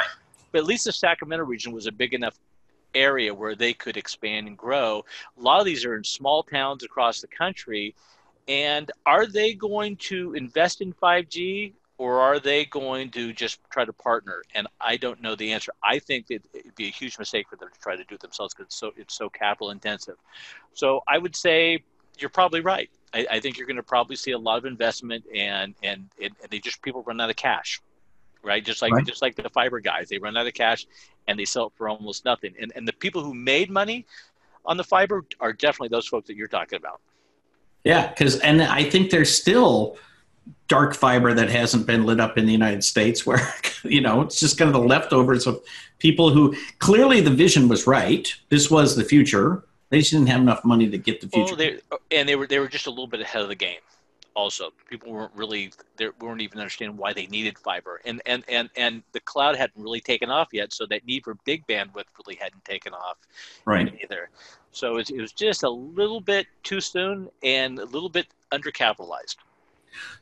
But 0.53 0.61
at 0.61 0.67
least 0.67 0.85
the 0.85 0.93
sacramento 0.93 1.45
region 1.45 1.73
was 1.73 1.87
a 1.87 1.93
big 1.93 2.15
enough 2.15 2.39
area 2.95 3.35
where 3.35 3.55
they 3.55 3.73
could 3.73 3.97
expand 3.97 4.47
and 4.47 4.57
grow. 4.57 5.05
A 5.37 5.41
lot 5.43 5.59
of 5.61 5.67
these 5.67 5.85
are 5.85 5.97
in 5.97 6.05
small 6.05 6.43
towns 6.45 6.85
across 6.85 7.21
the 7.21 7.27
country. 7.27 7.95
And 8.47 8.91
are 9.07 9.27
they 9.27 9.55
going 9.55 9.97
to 9.97 10.35
invest 10.35 10.81
in 10.81 10.93
5g 10.93 11.73
or 11.97 12.21
are 12.21 12.39
they 12.39 12.67
going 12.67 13.11
to 13.13 13.33
just 13.33 13.59
try 13.71 13.85
to 13.85 13.93
partner? 13.93 14.43
And 14.55 14.67
i 14.81 14.97
don't 14.97 15.23
know 15.23 15.35
the 15.35 15.53
answer. 15.53 15.73
I 15.83 15.99
think 15.99 16.27
that 16.29 16.43
it'd 16.53 16.75
be 16.75 16.87
a 16.87 16.91
huge 16.91 17.19
mistake 17.19 17.49
for 17.49 17.57
them 17.57 17.69
to 17.73 17.81
try 17.81 17.97
to 17.97 18.05
do 18.05 18.15
it 18.17 18.21
themselves 18.21 18.55
because 18.55 18.67
it's 18.67 18.77
so 18.77 18.93
it's 18.97 19.15
so 19.15 19.29
capital 19.29 19.71
intensive. 19.71 20.17
So 20.75 21.01
i 21.09 21.19
would 21.19 21.35
say 21.37 21.83
you're 22.19 22.31
probably 22.31 22.61
right 22.61 22.91
I, 23.15 23.27
I 23.31 23.41
think 23.41 23.57
you're 23.57 23.67
going 23.67 23.77
to 23.77 23.83
probably 23.83 24.17
see 24.17 24.33
a 24.33 24.39
lot 24.39 24.59
of 24.59 24.65
investment 24.65 25.25
and, 25.35 25.75
and 25.83 26.11
and 26.21 26.33
they 26.51 26.59
just 26.59 26.83
people 26.83 27.03
run 27.05 27.21
out 27.21 27.31
of 27.31 27.37
cash, 27.37 27.81
right? 28.43 28.65
Just 28.65 28.83
like 28.83 28.93
right. 28.93 29.07
just 29.07 29.23
like 29.23 29.37
the 29.37 29.49
fiber 29.51 29.81
guys, 29.81 30.09
they 30.09 30.19
run 30.19 30.37
out 30.37 30.47
of 30.47 30.55
cash 30.55 30.87
and 31.29 31.39
they 31.39 31.45
sell 31.45 31.67
it 31.67 31.73
for 31.77 31.89
almost 31.89 32.25
nothing. 32.25 32.55
And 32.61 32.73
and 32.75 32.87
the 32.87 32.93
people 32.93 33.23
who 33.23 33.33
made 33.33 33.71
money 33.71 34.05
on 34.67 34.77
the 34.77 34.85
fiber 34.85 35.25
are 35.41 35.53
definitely 35.53 35.89
those 35.89 36.09
folks 36.09 36.27
that 36.27 36.37
you're 36.37 36.49
talking 36.49 36.77
about. 36.77 37.01
Yeah, 37.85 38.09
because 38.09 38.41
and 38.41 38.63
I 38.63 38.89
think 38.89 39.11
there's 39.11 39.35
still 39.35 39.97
dark 40.69 40.95
fiber 40.95 41.33
that 41.35 41.51
hasn't 41.51 41.87
been 41.87 42.05
lit 42.05 42.21
up 42.21 42.39
in 42.39 42.47
the 42.47 42.53
United 42.53 42.83
States, 42.83 43.25
where 43.27 43.41
you 43.85 44.01
know 44.01 44.23
it's 44.23 44.41
just 44.41 44.59
kind 44.59 44.69
of 44.69 44.73
the 44.73 44.87
leftovers 44.87 45.47
of 45.47 45.63
people 45.99 46.31
who 46.31 46.57
clearly 46.79 47.21
the 47.21 47.31
vision 47.31 47.69
was 47.69 47.87
right. 47.87 48.35
This 48.49 48.71
was 48.71 48.97
the 48.97 49.05
future, 49.05 49.65
they 49.91 49.99
just 49.99 50.13
didn't 50.13 50.29
have 50.29 50.41
enough 50.41 50.65
money 50.65 50.89
to 50.91 50.99
get 50.99 51.21
the 51.21 51.29
future. 51.29 51.57
Well, 51.91 52.01
and 52.11 52.29
they 52.29 52.37
were 52.37 52.47
they 52.47 52.59
were 52.59 52.69
just 52.69 52.87
a 52.87 52.91
little 52.91 53.07
bit 53.07 53.21
ahead 53.21 53.43
of 53.43 53.49
the 53.49 53.55
game. 53.55 53.81
also 54.35 54.71
people 54.91 55.13
weren't 55.13 55.33
really 55.35 55.73
they 55.97 56.09
weren't 56.21 56.41
even 56.41 56.59
understanding 56.59 56.97
why 56.97 57.13
they 57.13 57.27
needed 57.27 57.57
fiber 57.59 58.01
and 58.05 58.21
and 58.27 58.45
and 58.49 58.69
and 58.77 59.03
the 59.13 59.21
cloud 59.21 59.57
hadn't 59.57 59.81
really 59.83 60.01
taken 60.01 60.31
off 60.31 60.49
yet 60.53 60.73
so 60.73 60.87
that 60.87 61.05
need 61.07 61.23
for 61.25 61.35
big 61.45 61.67
bandwidth 61.67 62.05
really 62.25 62.37
hadn't 62.41 62.65
taken 62.65 62.93
off 62.93 63.17
right 63.65 63.93
either 64.03 64.31
so 64.73 64.97
it, 64.97 65.11
it 65.11 65.21
was 65.21 65.33
just 65.33 65.63
a 65.63 65.71
little 65.71 66.21
bit 66.21 66.47
too 66.63 66.81
soon 66.81 67.29
and 67.43 67.79
a 67.79 67.85
little 67.85 68.09
bit 68.09 68.27
undercapitalized 68.53 69.37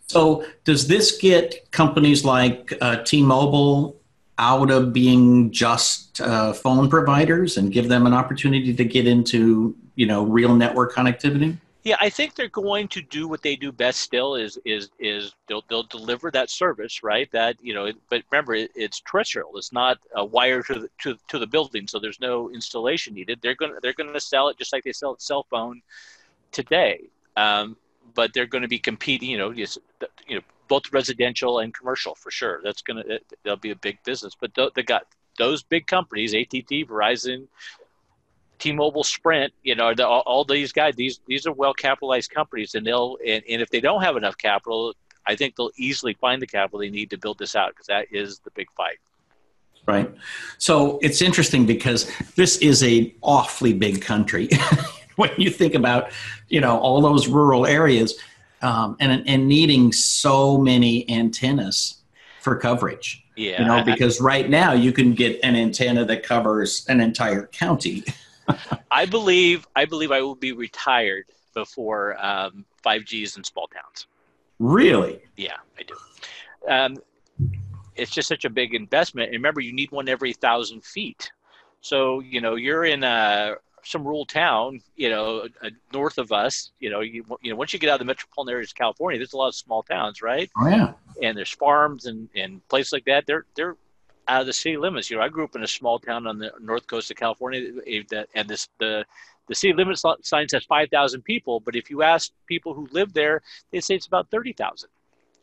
so 0.07 0.45
does 0.65 0.87
this 0.87 1.17
get 1.19 1.71
companies 1.71 2.25
like 2.25 2.73
uh, 2.81 2.97
t-mobile 3.05 3.97
out 4.39 4.71
of 4.71 4.93
being 4.93 5.51
just 5.51 6.21
uh, 6.21 6.53
phone 6.53 6.89
providers 6.89 7.57
and 7.57 7.73
give 7.73 7.89
them 7.89 8.07
an 8.07 8.15
opportunity 8.15 8.75
to 8.75 8.85
get 8.85 9.07
into 9.07 9.77
you 9.95 10.07
know 10.07 10.25
real 10.25 10.55
network 10.55 10.95
connectivity 10.95 11.57
yeah, 11.85 11.97
I 12.01 12.11
think 12.11 12.37
they're 12.37 12.49
going 12.49 12.87
to 12.89 13.03
do 13.03 13.27
what 13.27 13.43
they 13.43 13.57
do 13.57 13.73
best. 13.73 14.01
Still, 14.01 14.37
is 14.37 14.57
is 14.65 14.91
is 15.01 15.35
they'll 15.49 15.65
they'll 15.69 15.83
deliver 15.83 16.31
that 16.31 16.49
service, 16.49 17.03
right? 17.03 17.29
That 17.33 17.57
you 17.61 17.75
know, 17.75 17.91
but 18.09 18.23
remember, 18.31 18.55
it, 18.55 18.71
it's 18.77 19.01
terrestrial. 19.01 19.57
It's 19.57 19.73
not 19.73 19.99
a 20.15 20.25
wire 20.25 20.63
to 20.63 20.75
the 20.75 20.91
to, 21.01 21.19
to 21.29 21.41
the 21.41 21.47
building, 21.47 21.89
so 21.89 21.99
there's 21.99 22.21
no 22.21 22.51
installation 22.51 23.15
needed. 23.15 23.41
They're 23.43 23.57
gonna 23.57 23.81
they're 23.83 23.95
gonna 23.95 24.21
sell 24.21 24.49
it 24.49 24.59
just 24.59 24.73
like 24.73 24.85
they 24.85 24.93
sell 24.93 25.15
a 25.15 25.21
cell 25.21 25.45
phone 25.51 25.83
today. 26.53 27.01
Um, 27.37 27.77
but 28.15 28.33
they're 28.33 28.47
going 28.47 28.63
to 28.63 28.69
be 28.69 28.79
competing. 28.79 29.31
You 29.31 29.39
know, 29.39 29.53
just, 29.53 29.79
you 30.29 30.37
know, 30.37 30.43
both 30.73 30.91
residential 30.91 31.59
and 31.59 31.75
commercial 31.75 32.15
for 32.15 32.31
sure. 32.31 32.63
That's 32.65 32.81
gonna 32.81 33.05
that'll 33.45 33.59
be 33.59 33.73
a 33.73 33.77
big 33.77 34.03
business. 34.05 34.35
But 34.35 34.53
they 34.75 34.83
got 34.83 35.03
those 35.37 35.63
big 35.63 35.87
companies, 35.87 36.35
AT&T, 36.35 36.87
Verizon, 36.87 37.47
T-Mobile, 38.59 39.05
Sprint, 39.05 39.53
you 39.63 39.75
know, 39.75 39.93
the, 39.95 40.07
all, 40.09 40.23
all, 40.25 40.45
these 40.47 40.73
guys, 40.73 40.95
these 40.97 41.21
these 41.27 41.47
are 41.47 41.53
well 41.53 41.75
capitalized 41.75 42.31
companies, 42.31 42.75
and 42.75 42.87
they'll 42.87 43.19
and, 43.27 43.43
and 43.51 43.61
if 43.61 43.69
they 43.69 43.81
don't 43.81 44.01
have 44.01 44.17
enough 44.17 44.39
capital, 44.39 44.95
I 45.27 45.37
think 45.37 45.57
they'll 45.57 45.77
easily 45.77 46.15
find 46.15 46.41
the 46.41 46.47
capital 46.47 46.79
they 46.79 46.89
need 46.89 47.11
to 47.11 47.19
build 47.19 47.39
this 47.39 47.55
out 47.55 47.73
because 47.73 47.89
that 47.89 48.07
is 48.11 48.39
the 48.39 48.51
big 48.53 48.71
fight. 48.75 48.97
Right. 49.85 50.11
So 50.57 51.01
it's 51.03 51.21
interesting 51.21 51.67
because 51.67 52.11
this 52.37 52.57
is 52.59 52.83
a 52.83 53.15
awfully 53.21 53.75
big 53.75 54.01
country. 54.01 54.49
when 55.17 55.33
you 55.37 55.51
think 55.51 55.75
about, 55.75 56.13
you 56.49 56.63
know, 56.63 56.79
all 56.79 57.03
those 57.03 57.29
rural 57.29 57.67
areas, 57.67 58.15
um, 58.63 58.97
and 59.01 59.27
and 59.27 59.49
needing 59.49 59.93
so 59.93 60.59
many 60.59 61.09
antennas 61.11 62.03
for 62.41 62.57
coverage. 62.57 63.25
Yeah. 63.37 63.61
You 63.63 63.67
know, 63.67 63.83
because 63.85 64.21
right 64.21 64.49
now 64.49 64.73
you 64.73 64.93
can 64.93 65.15
get 65.15 65.41
an 65.43 65.57
antenna 65.57 66.05
that 66.05 66.23
covers 66.23 66.87
an 66.89 67.01
entire 67.01 67.47
county. 67.47 68.05
I 68.91 69.07
believe 69.07 69.67
I 69.75 69.85
believe 69.85 70.13
I 70.13 70.21
will 70.21 70.35
be 70.35 70.53
retired 70.53 71.27
before 71.55 72.17
um, 72.25 72.65
5Gs 72.85 73.37
in 73.37 73.45
small 73.45 73.69
towns. 73.69 74.07
Really? 74.59 75.21
Yeah, 75.37 75.57
I 75.79 75.83
do. 75.83 75.95
Um, 76.69 76.97
it's 77.95 78.11
just 78.11 78.29
such 78.29 78.45
a 78.45 78.51
big 78.51 78.75
investment. 78.75 79.29
And 79.29 79.35
remember, 79.35 79.61
you 79.61 79.73
need 79.73 79.91
one 79.91 80.09
every 80.09 80.33
thousand 80.33 80.85
feet. 80.85 81.31
So 81.81 82.21
you 82.21 82.41
know 82.41 82.55
you're 82.55 82.85
in 82.85 83.03
a 83.03 83.57
some 83.85 84.05
rural 84.05 84.25
town, 84.25 84.81
you 84.97 85.11
know, 85.11 85.49
uh, 85.63 85.71
north 85.93 86.19
of 86.19 86.33
us. 86.33 86.71
You 86.79 86.91
know, 86.91 87.01
you, 87.01 87.25
you 87.41 87.51
know, 87.51 87.57
once 87.57 87.73
you 87.73 87.79
get 87.79 87.91
out 87.91 87.95
of 87.95 87.99
the 88.01 88.05
metropolitan 88.05 88.53
areas 88.53 88.71
of 88.71 88.77
California, 88.77 89.19
there's 89.19 89.33
a 89.33 89.37
lot 89.37 89.49
of 89.49 89.55
small 89.55 89.83
towns, 89.83 90.23
right? 90.23 90.51
Oh 90.57 90.69
yeah. 90.69 90.93
And 91.23 91.37
there's 91.37 91.51
farms 91.51 92.07
and 92.07 92.29
and 92.35 92.67
places 92.69 92.93
like 92.93 93.05
that. 93.07 93.27
They're 93.27 93.47
they're 93.55 93.77
out 94.29 94.43
of 94.43 94.47
the 94.47 94.53
city 94.53 94.77
limits. 94.77 95.11
You 95.11 95.17
know, 95.17 95.23
I 95.23 95.29
grew 95.29 95.45
up 95.45 95.57
in 95.57 95.63
a 95.63 95.69
small 95.69 95.99
town 95.99 96.27
on 96.27 96.39
the 96.39 96.53
north 96.61 96.87
coast 96.87 97.11
of 97.11 97.17
California, 97.17 97.73
eh, 97.87 98.25
and 98.35 98.49
this 98.49 98.69
the 98.79 99.05
the 99.49 99.55
city 99.55 99.73
limit 99.73 99.99
sign 99.99 100.49
says 100.49 100.65
five 100.65 100.89
thousand 100.91 101.23
people, 101.23 101.61
but 101.61 101.77
if 101.77 101.91
you 101.91 102.03
ask 102.03 102.33
people 102.47 102.75
who 102.75 102.89
live 102.93 103.13
there, 103.13 103.43
they 103.71 103.81
say 103.81 103.95
it's 103.95 104.07
about 104.07 104.31
thirty 104.31 104.53
thousand, 104.53 104.91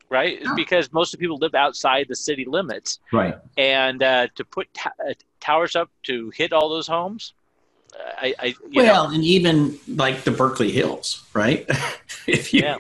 right? 0.10 0.40
Oh. 0.46 0.56
Because 0.56 0.92
most 0.94 1.14
of 1.14 1.20
the 1.20 1.24
people 1.24 1.38
live 1.38 1.56
outside 1.56 2.08
the 2.08 2.16
city 2.16 2.46
limits, 2.46 3.00
right? 3.12 3.36
And 3.58 4.02
uh, 4.02 4.28
to 4.36 4.46
put 4.46 4.74
t- 4.74 4.90
uh, 5.08 5.14
towers 5.40 5.76
up 5.76 5.90
to 6.04 6.32
hit 6.32 6.54
all 6.54 6.70
those 6.70 6.88
homes, 6.88 7.34
I, 7.98 8.36
I 8.40 8.56
well, 8.74 9.08
know. 9.08 9.16
and 9.16 9.24
even 9.24 9.80
like 9.88 10.24
the 10.24 10.32
Berkeley 10.32 10.72
Hills, 10.72 11.26
right? 11.34 11.66
if 12.28 12.54
you 12.54 12.62
yeah. 12.62 12.78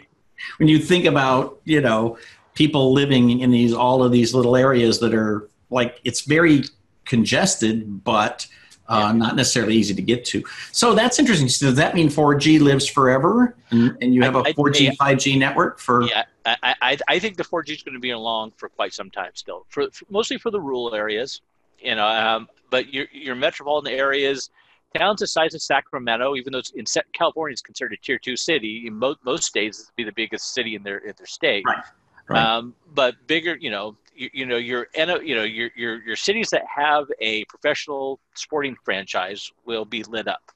when 0.57 0.67
you 0.67 0.79
think 0.79 1.05
about 1.05 1.59
you 1.65 1.81
know 1.81 2.17
people 2.53 2.93
living 2.93 3.39
in 3.39 3.51
these 3.51 3.73
all 3.73 4.03
of 4.03 4.11
these 4.11 4.33
little 4.33 4.55
areas 4.55 4.99
that 4.99 5.13
are 5.13 5.49
like 5.69 5.99
it's 6.03 6.21
very 6.21 6.63
congested, 7.05 8.03
but 8.03 8.47
uh, 8.89 9.13
not 9.13 9.35
necessarily 9.35 9.75
easy 9.75 9.93
to 9.93 10.01
get 10.01 10.25
to. 10.25 10.43
So 10.71 10.95
that's 10.95 11.19
interesting. 11.19 11.47
So 11.47 11.67
does 11.67 11.75
that 11.75 11.93
mean 11.93 12.09
4G 12.09 12.59
lives 12.59 12.87
forever, 12.87 13.55
and, 13.69 13.95
and 14.01 14.15
you 14.15 14.23
have 14.23 14.35
a 14.35 14.43
4G, 14.43 14.97
5G 14.97 15.37
network 15.37 15.79
for? 15.79 16.03
Yeah, 16.03 16.25
I, 16.45 16.75
I, 16.81 16.97
I 17.07 17.19
think 17.19 17.37
the 17.37 17.43
4G 17.43 17.69
is 17.69 17.83
going 17.83 17.93
to 17.93 17.99
be 17.99 18.09
along 18.09 18.51
for 18.57 18.67
quite 18.67 18.93
some 18.93 19.11
time 19.11 19.31
still, 19.35 19.65
for, 19.69 19.89
for 19.91 20.05
mostly 20.09 20.37
for 20.37 20.49
the 20.49 20.59
rural 20.59 20.95
areas, 20.95 21.41
you 21.79 21.93
know. 21.95 22.07
Um, 22.07 22.49
but 22.71 22.91
your 22.91 23.05
your 23.11 23.35
metropolitan 23.35 23.93
areas, 23.93 24.49
towns 24.95 25.19
the 25.19 25.27
size 25.27 25.53
of 25.53 25.61
Sacramento, 25.61 26.35
even 26.35 26.53
though 26.53 26.59
it's 26.59 26.71
in 26.71 26.85
California 27.13 27.53
is 27.53 27.61
considered 27.61 27.93
a 27.93 27.97
tier 27.97 28.17
two 28.17 28.35
city, 28.35 28.83
in 28.87 28.95
most, 28.95 29.19
most 29.23 29.43
states 29.43 29.79
it's 29.79 29.91
be 29.95 30.03
the 30.03 30.11
biggest 30.11 30.53
city 30.53 30.75
in 30.75 30.83
their 30.83 30.99
in 30.99 31.13
their 31.17 31.27
state. 31.27 31.63
Right. 31.65 31.83
Right. 32.27 32.45
Um, 32.45 32.75
but 32.93 33.15
bigger, 33.25 33.55
you 33.55 33.71
know, 33.71 33.97
you, 34.19 34.29
you 34.33 34.45
know 34.45 34.57
your 34.57 34.87
you 34.95 35.35
know 35.35 35.43
your, 35.43 35.71
your 35.75 36.03
your 36.03 36.15
cities 36.15 36.49
that 36.49 36.63
have 36.73 37.07
a 37.21 37.45
professional 37.45 38.19
sporting 38.35 38.75
franchise 38.83 39.51
will 39.65 39.85
be 39.85 40.03
lit 40.03 40.27
up 40.27 40.51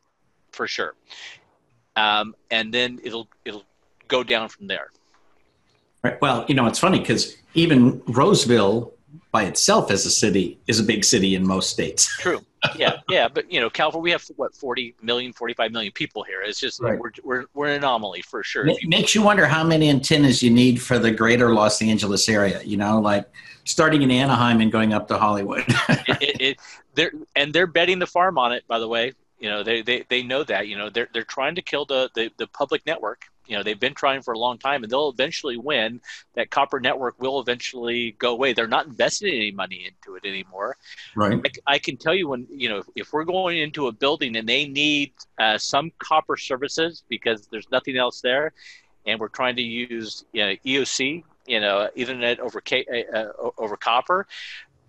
for 0.52 0.68
sure 0.68 0.96
um, 1.96 2.36
and 2.52 2.74
then 2.74 3.00
it'll 3.04 3.28
it'll 3.46 3.64
go 4.08 4.24
down 4.24 4.50
from 4.50 4.68
there 4.68 4.92
right 6.04 6.20
well 6.22 6.46
you 6.48 6.54
know 6.54 6.68
it's 6.68 6.80
funny 6.80 7.00
because 7.00 7.38
even 7.54 8.02
roseville 8.08 8.94
by 9.32 9.44
itself 9.44 9.90
as 9.90 10.06
a 10.06 10.12
city 10.12 10.60
is 10.68 10.80
a 10.80 10.84
big 10.84 11.04
city 11.06 11.34
in 11.34 11.48
most 11.48 11.70
states 11.70 12.16
true 12.18 12.42
yeah, 12.76 13.00
yeah, 13.10 13.28
but 13.28 13.52
you 13.52 13.60
know, 13.60 13.70
California, 13.70 14.04
we 14.04 14.12
have 14.12 14.26
what 14.36 14.56
40 14.56 14.96
million, 15.02 15.34
45 15.34 15.72
million 15.72 15.92
people 15.92 16.24
here. 16.24 16.42
It's 16.42 16.60
just 16.60 16.82
right. 16.82 17.00
we're, 17.00 17.12
we're 17.24 17.46
we're 17.54 17.68
an 17.68 17.78
anomaly 17.78 18.22
for 18.22 18.44
sure. 18.44 18.68
It 18.68 18.88
makes 18.88 19.14
you 19.14 19.22
wonder 19.22 19.46
how 19.46 19.64
many 19.64 19.90
antennas 19.90 20.42
you 20.42 20.50
need 20.50 20.82
for 20.82 21.00
the 21.00 21.12
greater 21.12 21.54
Los 21.54 21.82
Angeles 21.82 22.28
area. 22.30 22.62
You 22.64 22.78
know, 22.78 23.00
like 23.00 23.30
starting 23.66 24.02
in 24.02 24.12
Anaheim 24.12 24.62
and 24.62 24.72
going 24.72 24.94
up 24.94 25.08
to 25.10 25.18
Hollywood. 25.18 25.64
it, 25.68 26.22
it, 26.22 26.42
it, 26.42 26.58
they're 26.96 27.12
and 27.36 27.54
they're 27.54 27.68
betting 27.68 28.00
the 28.00 28.08
farm 28.08 28.38
on 28.38 28.52
it. 28.52 28.66
By 28.68 28.80
the 28.80 28.88
way, 28.88 29.14
you 29.40 29.50
know 29.50 29.64
they, 29.64 29.82
they, 29.82 30.06
they 30.10 30.24
know 30.24 30.44
that. 30.44 30.68
You 30.68 30.78
know 30.78 30.90
they're 30.90 31.10
they're 31.14 31.24
trying 31.24 31.56
to 31.56 31.62
kill 31.62 31.86
the, 31.86 32.10
the 32.16 32.32
the 32.38 32.48
public 32.48 32.86
network 32.86 33.26
you 33.48 33.58
know 33.58 33.64
they've 33.64 33.80
been 33.80 33.94
trying 33.94 34.22
for 34.22 34.34
a 34.34 34.40
long 34.40 34.58
time 34.58 34.84
and 34.84 34.92
they'll 34.92 35.10
eventually 35.10 35.58
win. 35.58 36.02
That 36.36 36.50
copper 36.50 36.80
network 36.80 37.22
will 37.22 37.40
eventually 37.40 38.16
go 38.18 38.32
away. 38.32 38.54
They're 38.54 38.68
not 38.68 38.88
investing 38.88 39.34
any 39.34 39.52
money 39.52 39.88
into 39.88 40.16
it 40.16 40.26
anymore. 40.26 40.78
Right. 41.16 41.40
I, 41.68 41.74
I 41.74 41.80
can 41.80 41.98
tell 41.98 42.14
you 42.16 42.28
when 42.30 42.48
you 42.50 42.70
know 42.70 42.84
if 42.96 43.14
we're 43.14 43.26
going 43.26 43.58
into 43.58 43.88
a 43.88 43.92
building 43.92 44.36
and 44.36 44.48
they 44.48 44.66
need 44.66 45.14
uh, 45.40 45.58
some 45.58 45.92
copper 46.00 46.38
services 46.38 47.04
because 47.10 47.48
there's 47.48 47.70
nothing 47.72 47.98
else 47.98 48.22
there 48.22 48.54
and 49.06 49.20
we're 49.20 49.28
trying 49.28 49.56
to 49.56 49.62
use 49.62 50.26
you 50.32 50.46
know, 50.46 50.56
eoc 50.66 51.24
you 51.46 51.60
know 51.60 51.90
ethernet 51.98 52.40
over 52.40 52.62
K, 52.62 52.86
uh, 53.14 53.18
uh 53.18 53.50
over 53.58 53.78
copper 53.78 54.28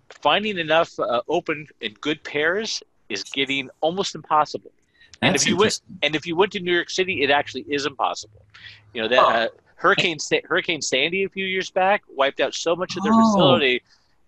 finding 0.09 0.57
enough 0.57 0.97
uh, 0.99 1.21
open 1.27 1.67
and 1.81 1.99
good 1.99 2.23
pairs 2.23 2.81
is 3.09 3.23
getting 3.23 3.69
almost 3.81 4.15
impossible 4.15 4.71
and 5.21 5.35
if 5.35 5.47
you 5.47 5.57
went 5.57 5.81
and 6.03 6.15
if 6.15 6.25
you 6.25 6.35
went 6.35 6.51
to 6.53 6.59
New 6.59 6.73
York 6.73 6.89
City, 6.89 7.23
it 7.23 7.29
actually 7.29 7.65
is 7.67 7.85
impossible. 7.85 8.45
You 8.93 9.03
know 9.03 9.07
that 9.07 9.19
oh. 9.19 9.27
uh, 9.27 9.47
Hurricane 9.75 10.17
Hurricane 10.45 10.81
Sandy 10.81 11.23
a 11.23 11.29
few 11.29 11.45
years 11.45 11.69
back 11.69 12.03
wiped 12.09 12.39
out 12.39 12.53
so 12.53 12.75
much 12.75 12.95
of 12.97 13.03
their 13.03 13.13
oh. 13.13 13.31
facility 13.31 13.81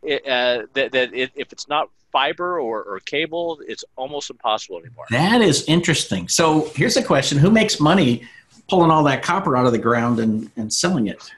uh, 0.04 0.64
that 0.74 0.92
that 0.92 1.14
it, 1.14 1.32
if 1.36 1.52
it's 1.52 1.68
not 1.68 1.90
fiber 2.12 2.60
or, 2.60 2.84
or 2.84 3.00
cable, 3.02 3.60
it's 3.68 3.84
almost 3.96 4.30
impossible 4.30 4.80
anymore. 4.80 5.06
That 5.10 5.42
is 5.42 5.66
interesting. 5.68 6.28
So 6.28 6.72
here's 6.76 6.98
a 6.98 7.04
question: 7.04 7.38
Who 7.38 7.52
makes 7.52 7.80
money 7.80 8.24
pulling 8.70 8.92
all 8.92 9.04
that 9.04 9.24
copper 9.24 9.56
out 9.58 9.66
of 9.66 9.72
the 9.72 9.78
ground 9.78 10.20
and, 10.20 10.52
and 10.58 10.72
selling 10.72 11.08
it? 11.08 11.32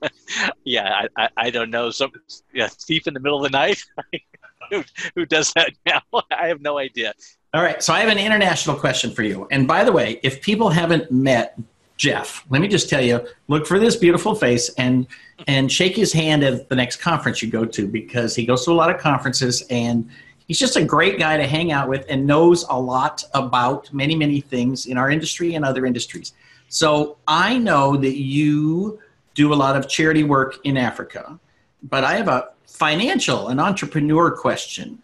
yeah, 0.64 1.06
I, 1.16 1.24
I, 1.24 1.28
I, 1.36 1.50
don't 1.50 1.70
know. 1.70 1.90
Some 1.90 2.12
yeah, 2.52 2.68
thief 2.68 3.06
in 3.06 3.14
the 3.14 3.20
middle 3.20 3.44
of 3.44 3.50
the 3.50 3.56
night. 3.56 3.82
who, 4.70 4.84
who 5.14 5.26
does 5.26 5.52
that 5.54 5.72
now? 5.86 6.02
I 6.30 6.48
have 6.48 6.60
no 6.60 6.78
idea. 6.78 7.14
All 7.56 7.62
right, 7.62 7.82
so 7.82 7.94
I 7.94 8.00
have 8.00 8.10
an 8.10 8.18
international 8.18 8.76
question 8.76 9.12
for 9.12 9.22
you. 9.22 9.48
And 9.50 9.66
by 9.66 9.82
the 9.82 9.90
way, 9.90 10.20
if 10.22 10.42
people 10.42 10.68
haven't 10.68 11.10
met 11.10 11.58
Jeff, 11.96 12.44
let 12.50 12.60
me 12.60 12.68
just 12.68 12.90
tell 12.90 13.00
you, 13.00 13.26
look 13.48 13.66
for 13.66 13.78
this 13.78 13.96
beautiful 13.96 14.34
face 14.34 14.68
and 14.76 15.06
and 15.46 15.72
shake 15.72 15.96
his 15.96 16.12
hand 16.12 16.44
at 16.44 16.68
the 16.68 16.76
next 16.76 16.96
conference 16.96 17.40
you 17.40 17.50
go 17.50 17.64
to 17.64 17.88
because 17.88 18.36
he 18.36 18.44
goes 18.44 18.62
to 18.66 18.72
a 18.72 18.74
lot 18.74 18.94
of 18.94 19.00
conferences 19.00 19.64
and 19.70 20.06
he's 20.46 20.58
just 20.58 20.76
a 20.76 20.84
great 20.84 21.18
guy 21.18 21.38
to 21.38 21.46
hang 21.46 21.72
out 21.72 21.88
with 21.88 22.04
and 22.10 22.26
knows 22.26 22.66
a 22.68 22.78
lot 22.78 23.24
about 23.32 23.90
many 23.90 24.14
many 24.14 24.42
things 24.42 24.84
in 24.84 24.98
our 24.98 25.10
industry 25.10 25.54
and 25.54 25.64
other 25.64 25.86
industries. 25.86 26.34
So 26.68 27.16
I 27.26 27.56
know 27.56 27.96
that 27.96 28.18
you 28.18 29.00
do 29.32 29.54
a 29.54 29.56
lot 29.56 29.76
of 29.76 29.88
charity 29.88 30.24
work 30.24 30.58
in 30.64 30.76
Africa, 30.76 31.40
but 31.84 32.04
I 32.04 32.16
have 32.16 32.28
a 32.28 32.50
financial 32.66 33.48
an 33.48 33.58
entrepreneur 33.58 34.30
question 34.30 35.02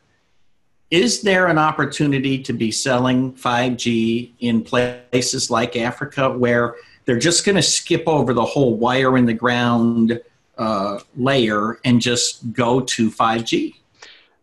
is 0.92 1.22
there 1.22 1.46
an 1.46 1.56
opportunity 1.56 2.38
to 2.42 2.52
be 2.52 2.70
selling 2.70 3.32
5G 3.32 4.32
in 4.40 4.62
places 4.62 5.50
like 5.50 5.74
Africa 5.74 6.30
where 6.30 6.76
they're 7.06 7.18
just 7.18 7.46
going 7.46 7.56
to 7.56 7.62
skip 7.62 8.06
over 8.06 8.34
the 8.34 8.44
whole 8.44 8.76
wire 8.76 9.16
in 9.16 9.24
the 9.24 9.32
ground 9.32 10.20
uh, 10.58 10.98
layer 11.16 11.80
and 11.86 11.98
just 11.98 12.52
go 12.52 12.82
to 12.82 13.10
5G? 13.10 13.74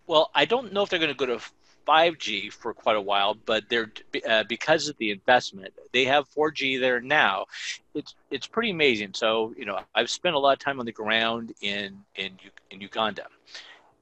Well, 0.07 0.31
I 0.33 0.45
don't 0.45 0.73
know 0.73 0.81
if 0.81 0.89
they're 0.89 0.97
going 0.97 1.11
to 1.11 1.15
go 1.15 1.27
to 1.27 1.39
5G 1.87 2.51
for 2.51 2.73
quite 2.73 2.95
a 2.95 3.01
while, 3.01 3.35
but 3.45 3.65
they're 3.69 3.91
uh, 4.27 4.43
because 4.49 4.89
of 4.89 4.97
the 4.97 5.11
investment, 5.11 5.71
they 5.93 6.05
have 6.05 6.27
4G 6.31 6.79
there 6.79 6.99
now. 6.99 7.45
It's 7.93 8.15
it's 8.31 8.47
pretty 8.47 8.71
amazing. 8.71 9.13
So 9.13 9.53
you 9.55 9.65
know, 9.65 9.79
I've 9.93 10.09
spent 10.09 10.35
a 10.35 10.39
lot 10.39 10.53
of 10.53 10.59
time 10.59 10.79
on 10.79 10.87
the 10.87 10.91
ground 10.91 11.53
in 11.61 12.03
in 12.15 12.31
in 12.71 12.81
Uganda, 12.81 13.27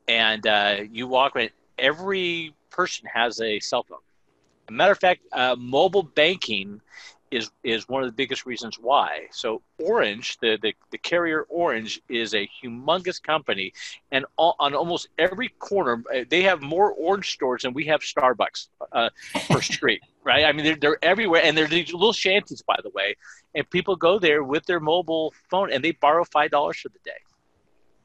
and 0.07 0.47
uh, 0.47 0.77
you 0.89 1.07
walk. 1.07 1.35
Every 1.77 2.53
person 2.69 3.07
has 3.13 3.41
a 3.41 3.59
cell 3.59 3.83
phone. 3.83 3.99
A 4.69 4.71
matter 4.71 4.91
of 4.91 4.99
fact, 4.99 5.21
uh, 5.31 5.55
mobile 5.57 6.03
banking 6.03 6.81
is 7.31 7.49
is 7.63 7.87
one 7.89 8.03
of 8.03 8.09
the 8.09 8.13
biggest 8.15 8.45
reasons 8.45 8.77
why. 8.79 9.27
So 9.31 9.61
Orange, 9.83 10.37
the 10.39 10.57
the, 10.61 10.73
the 10.91 10.97
carrier 10.97 11.45
Orange, 11.49 12.01
is 12.09 12.33
a 12.33 12.49
humongous 12.63 13.21
company, 13.21 13.73
and 14.11 14.25
all, 14.37 14.55
on 14.59 14.73
almost 14.73 15.09
every 15.17 15.49
corner 15.59 16.03
uh, 16.13 16.23
they 16.29 16.43
have 16.43 16.61
more 16.61 16.91
Orange 16.93 17.31
stores 17.31 17.63
than 17.63 17.73
we 17.73 17.85
have 17.85 18.01
Starbucks 18.01 18.67
uh, 18.91 19.09
per 19.49 19.61
street. 19.61 20.01
Right? 20.23 20.43
I 20.43 20.51
mean, 20.51 20.65
they're, 20.65 20.75
they're 20.75 20.97
everywhere, 21.01 21.41
and 21.41 21.57
they're 21.57 21.67
these 21.67 21.93
little 21.93 22.11
shanties, 22.11 22.61
by 22.61 22.75
the 22.83 22.89
way, 22.89 23.15
and 23.55 23.69
people 23.69 23.95
go 23.95 24.19
there 24.19 24.43
with 24.43 24.65
their 24.65 24.81
mobile 24.81 25.33
phone 25.49 25.71
and 25.71 25.81
they 25.81 25.91
borrow 25.91 26.25
five 26.25 26.51
dollars 26.51 26.79
for 26.79 26.89
the 26.89 26.99
day. 27.05 27.21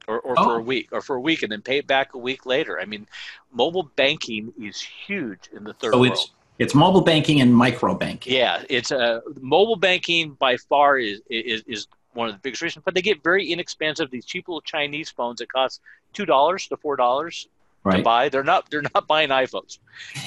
Or, 0.09 0.19
or 0.19 0.35
oh. 0.37 0.45
for 0.45 0.55
a 0.57 0.59
oh. 0.59 0.61
week, 0.63 0.89
or 0.91 1.01
for 1.01 1.15
a 1.15 1.21
week, 1.21 1.45
and 1.45 1.53
then 1.53 1.63
pay 1.63 1.79
it 1.79 1.87
back 1.87 2.15
a 2.15 2.19
week 2.19 2.45
later. 2.45 2.81
I 2.81 2.87
mean, 2.87 3.07
mobile 3.53 3.85
banking 3.85 4.53
is 4.61 4.81
huge 4.81 5.49
in 5.53 5.63
the 5.63 5.75
third 5.75 5.93
so 5.93 6.01
world 6.01 6.19
it's 6.59 6.75
mobile 6.75 7.01
banking 7.01 7.41
and 7.41 7.55
micro 7.55 7.95
banking. 7.95 8.35
Yeah, 8.35 8.63
it's 8.69 8.93
uh, 8.93 9.21
mobile 9.41 9.77
banking 9.77 10.33
by 10.33 10.57
far 10.57 10.99
is, 10.99 11.21
is 11.29 11.63
is 11.67 11.87
one 12.13 12.29
of 12.29 12.35
the 12.35 12.41
biggest 12.41 12.63
reasons. 12.63 12.85
But 12.85 12.95
they 12.95 13.03
get 13.03 13.23
very 13.23 13.51
inexpensive. 13.51 14.11
These 14.11 14.27
cheap 14.27 14.49
little 14.49 14.61
Chinese 14.61 15.11
phones 15.11 15.39
that 15.39 15.51
cost 15.51 15.81
two 16.13 16.27
dollars 16.27 16.69
to 16.69 16.77
four 16.77 16.97
dollars 16.97 17.49
right. 17.85 17.97
to 17.97 18.03
buy. 18.03 18.29
They're 18.29 18.45
not 18.45 18.71
they're 18.71 18.83
not 18.95 19.07
buying 19.07 19.31
iPhones. 19.31 19.79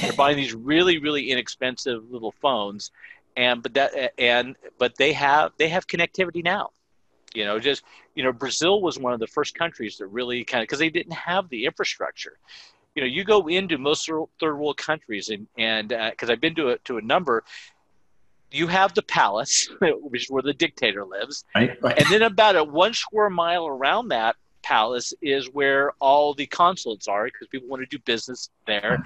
They're 0.01 0.13
buying 0.13 0.35
these 0.35 0.53
really 0.53 0.97
really 0.97 1.31
inexpensive 1.31 2.11
little 2.11 2.33
phones, 2.41 2.91
and 3.37 3.61
but 3.61 3.73
that 3.75 4.13
and 4.19 4.55
but 4.77 4.97
they 4.97 5.13
have 5.13 5.53
they 5.57 5.69
have 5.69 5.87
connectivity 5.87 6.43
now. 6.43 6.71
You 7.35 7.45
know, 7.45 7.59
just 7.59 7.83
you 8.15 8.23
know, 8.23 8.31
Brazil 8.31 8.81
was 8.81 8.97
one 8.97 9.13
of 9.13 9.19
the 9.19 9.27
first 9.27 9.55
countries 9.55 9.97
that 9.97 10.07
really 10.07 10.43
kind 10.43 10.61
of 10.61 10.67
because 10.67 10.79
they 10.79 10.89
didn't 10.89 11.13
have 11.13 11.49
the 11.49 11.65
infrastructure. 11.65 12.37
You 12.95 13.01
know, 13.01 13.07
you 13.07 13.23
go 13.23 13.47
into 13.47 13.77
most 13.77 14.09
third 14.39 14.55
world 14.55 14.77
countries, 14.77 15.29
and 15.29 15.47
and 15.57 15.89
because 15.89 16.29
uh, 16.29 16.33
I've 16.33 16.41
been 16.41 16.55
to 16.55 16.69
a, 16.69 16.77
to 16.79 16.97
a 16.97 17.01
number, 17.01 17.43
you 18.51 18.67
have 18.67 18.93
the 18.93 19.03
palace, 19.03 19.69
which 19.81 20.23
is 20.23 20.29
where 20.29 20.43
the 20.43 20.53
dictator 20.53 21.05
lives, 21.05 21.43
right, 21.53 21.81
right. 21.81 21.97
and 21.97 22.07
then 22.09 22.21
about 22.21 22.55
a 22.55 22.63
one 22.63 22.93
square 22.93 23.29
mile 23.29 23.67
around 23.67 24.09
that 24.09 24.35
palace 24.63 25.13
is 25.21 25.47
where 25.53 25.91
all 25.99 26.33
the 26.33 26.47
consulates 26.47 27.07
are 27.07 27.25
because 27.25 27.47
people 27.47 27.67
want 27.67 27.81
to 27.81 27.97
do 27.97 28.01
business 28.05 28.49
there, 28.65 29.03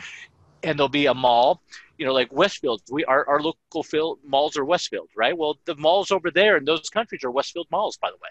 and 0.64 0.78
there'll 0.78 0.90
be 0.90 1.08
a 1.08 1.14
mall. 1.14 1.62
You 1.98 2.06
know, 2.06 2.14
like 2.14 2.32
Westfield, 2.32 2.82
we 2.90 3.04
our, 3.06 3.28
our 3.28 3.42
local 3.42 3.84
field, 3.84 4.20
malls 4.26 4.56
are 4.58 4.64
Westfield, 4.64 5.10
right? 5.18 5.38
Well, 5.38 5.58
the 5.66 5.76
malls 5.76 6.12
over 6.12 6.32
there 6.32 6.56
in 6.56 6.64
those 6.64 6.90
countries 6.90 7.26
are 7.26 7.32
Westfield 7.32 7.68
malls, 7.72 7.98
by 7.98 8.10
the 8.10 8.16
way. 8.16 8.30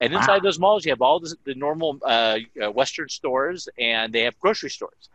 And 0.00 0.12
inside 0.12 0.36
wow. 0.36 0.40
those 0.40 0.58
malls, 0.58 0.84
you 0.84 0.92
have 0.92 1.00
all 1.02 1.18
the, 1.18 1.34
the 1.44 1.54
normal 1.54 1.98
uh, 2.04 2.38
uh, 2.62 2.70
Western 2.70 3.08
stores, 3.08 3.68
and 3.78 4.12
they 4.12 4.22
have 4.22 4.38
grocery 4.38 4.70
stores. 4.70 5.08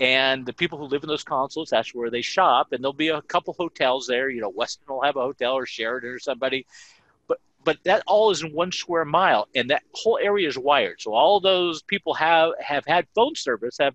And 0.00 0.46
the 0.46 0.52
people 0.52 0.78
who 0.78 0.84
live 0.84 1.02
in 1.02 1.08
those 1.08 1.24
consulates, 1.24 1.70
that's 1.70 1.94
where 1.94 2.10
they 2.10 2.22
shop. 2.22 2.72
And 2.72 2.82
there'll 2.82 2.92
be 2.92 3.08
a 3.08 3.22
couple 3.22 3.54
hotels 3.54 4.06
there. 4.06 4.28
You 4.28 4.40
know, 4.40 4.52
Westin 4.52 4.88
will 4.88 5.02
have 5.02 5.16
a 5.16 5.22
hotel, 5.22 5.54
or 5.54 5.66
Sheraton, 5.66 6.10
or 6.10 6.18
somebody. 6.18 6.66
But 7.26 7.38
but 7.64 7.78
that 7.84 8.02
all 8.06 8.30
is 8.30 8.42
in 8.42 8.52
one 8.52 8.72
square 8.72 9.04
mile, 9.04 9.48
and 9.54 9.70
that 9.70 9.82
whole 9.94 10.18
area 10.20 10.48
is 10.48 10.58
wired. 10.58 11.00
So 11.00 11.14
all 11.14 11.40
those 11.40 11.82
people 11.82 12.14
have 12.14 12.52
have 12.60 12.84
had 12.84 13.06
phone 13.14 13.34
service, 13.34 13.78
have 13.78 13.94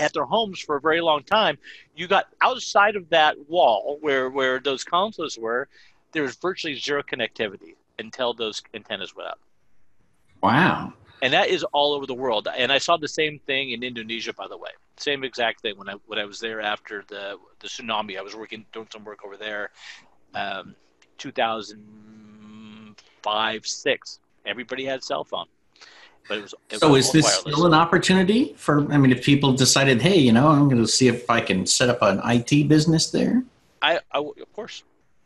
at 0.00 0.14
their 0.14 0.24
homes 0.24 0.58
for 0.58 0.76
a 0.76 0.80
very 0.80 1.00
long 1.00 1.22
time. 1.22 1.58
You 1.94 2.08
got 2.08 2.26
outside 2.40 2.96
of 2.96 3.08
that 3.10 3.36
wall 3.48 3.98
where 4.00 4.28
where 4.30 4.58
those 4.58 4.82
consoles 4.82 5.38
were, 5.38 5.68
there 6.12 6.22
was 6.22 6.34
virtually 6.36 6.74
zero 6.74 7.02
connectivity 7.02 7.76
until 7.98 8.32
those 8.32 8.62
antennas 8.74 9.14
went 9.14 9.28
up. 9.28 9.38
Wow. 10.42 10.94
And 11.22 11.34
that 11.34 11.48
is 11.48 11.64
all 11.64 11.92
over 11.92 12.06
the 12.06 12.14
world. 12.14 12.48
And 12.56 12.72
I 12.72 12.78
saw 12.78 12.96
the 12.96 13.06
same 13.06 13.38
thing 13.40 13.72
in 13.72 13.82
Indonesia, 13.82 14.32
by 14.32 14.48
the 14.48 14.56
way. 14.56 14.70
Same 14.96 15.22
exact 15.22 15.60
thing 15.60 15.76
when 15.76 15.90
I 15.90 15.96
when 16.06 16.18
I 16.18 16.24
was 16.24 16.40
there 16.40 16.62
after 16.62 17.04
the 17.08 17.36
the 17.60 17.68
tsunami. 17.68 18.18
I 18.18 18.22
was 18.22 18.34
working 18.34 18.64
doing 18.72 18.88
some 18.90 19.04
work 19.04 19.22
over 19.24 19.36
there, 19.36 19.68
um, 20.34 20.74
2005 21.18 23.66
six. 23.66 24.18
Everybody 24.46 24.86
had 24.86 25.04
cell 25.04 25.24
phone. 25.24 25.44
But 26.30 26.38
it 26.38 26.42
was, 26.42 26.54
it 26.70 26.78
so 26.78 26.92
was 26.92 27.06
is 27.06 27.12
this 27.12 27.24
wireless. 27.24 27.40
still 27.40 27.66
an 27.66 27.74
opportunity 27.74 28.54
for? 28.56 28.90
I 28.92 28.98
mean, 28.98 29.10
if 29.10 29.24
people 29.24 29.52
decided, 29.52 30.00
hey, 30.00 30.16
you 30.16 30.30
know, 30.30 30.46
I'm 30.46 30.68
going 30.68 30.80
to 30.80 30.86
see 30.86 31.08
if 31.08 31.28
I 31.28 31.40
can 31.40 31.66
set 31.66 31.88
up 31.88 32.02
an 32.02 32.20
IT 32.24 32.68
business 32.68 33.10
there. 33.10 33.42
I, 33.82 33.98
I 34.12 34.18
of 34.18 34.52
course, 34.54 34.84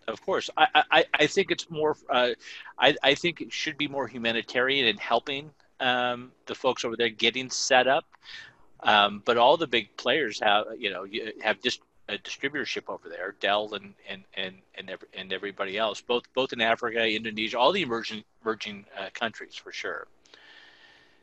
of 0.09 0.25
course, 0.25 0.49
I, 0.57 0.83
I, 0.91 1.05
I 1.13 1.27
think 1.27 1.51
it's 1.51 1.69
more. 1.69 1.99
Uh, 2.09 2.31
I, 2.79 2.97
I 3.03 3.15
think 3.15 3.43
it 3.43 3.53
should 3.53 3.77
be 3.77 3.87
more 3.87 4.09
humanitarian 4.09 4.87
in 4.87 4.97
helping 4.97 5.51
um, 5.79 6.33
the 6.47 6.55
folks 6.55 6.87
over 6.87 6.97
there 6.97 7.11
getting 7.11 7.51
set 7.51 7.87
up. 7.87 8.07
Um, 8.81 9.21
but 9.27 9.37
all 9.37 9.59
the 9.59 9.67
big 9.67 9.95
players 9.99 10.41
have, 10.41 10.65
you 10.79 10.91
know, 10.91 11.07
have 11.43 11.61
just 11.61 11.83
a 12.09 12.15
distributorship 12.15 12.85
over 12.89 13.11
there, 13.11 13.35
Dell 13.41 13.75
and 13.75 13.93
and 14.09 14.25
and 14.39 14.55
and, 14.75 14.89
every, 14.89 15.09
and 15.13 15.35
everybody 15.35 15.77
else, 15.77 16.01
both 16.01 16.23
both 16.33 16.55
in 16.55 16.63
Africa, 16.63 17.07
Indonesia, 17.07 17.59
all 17.59 17.73
the 17.73 17.83
emerging 17.83 18.25
emerging 18.43 18.87
uh, 18.99 19.11
countries 19.13 19.55
for 19.55 19.71
sure. 19.71 20.07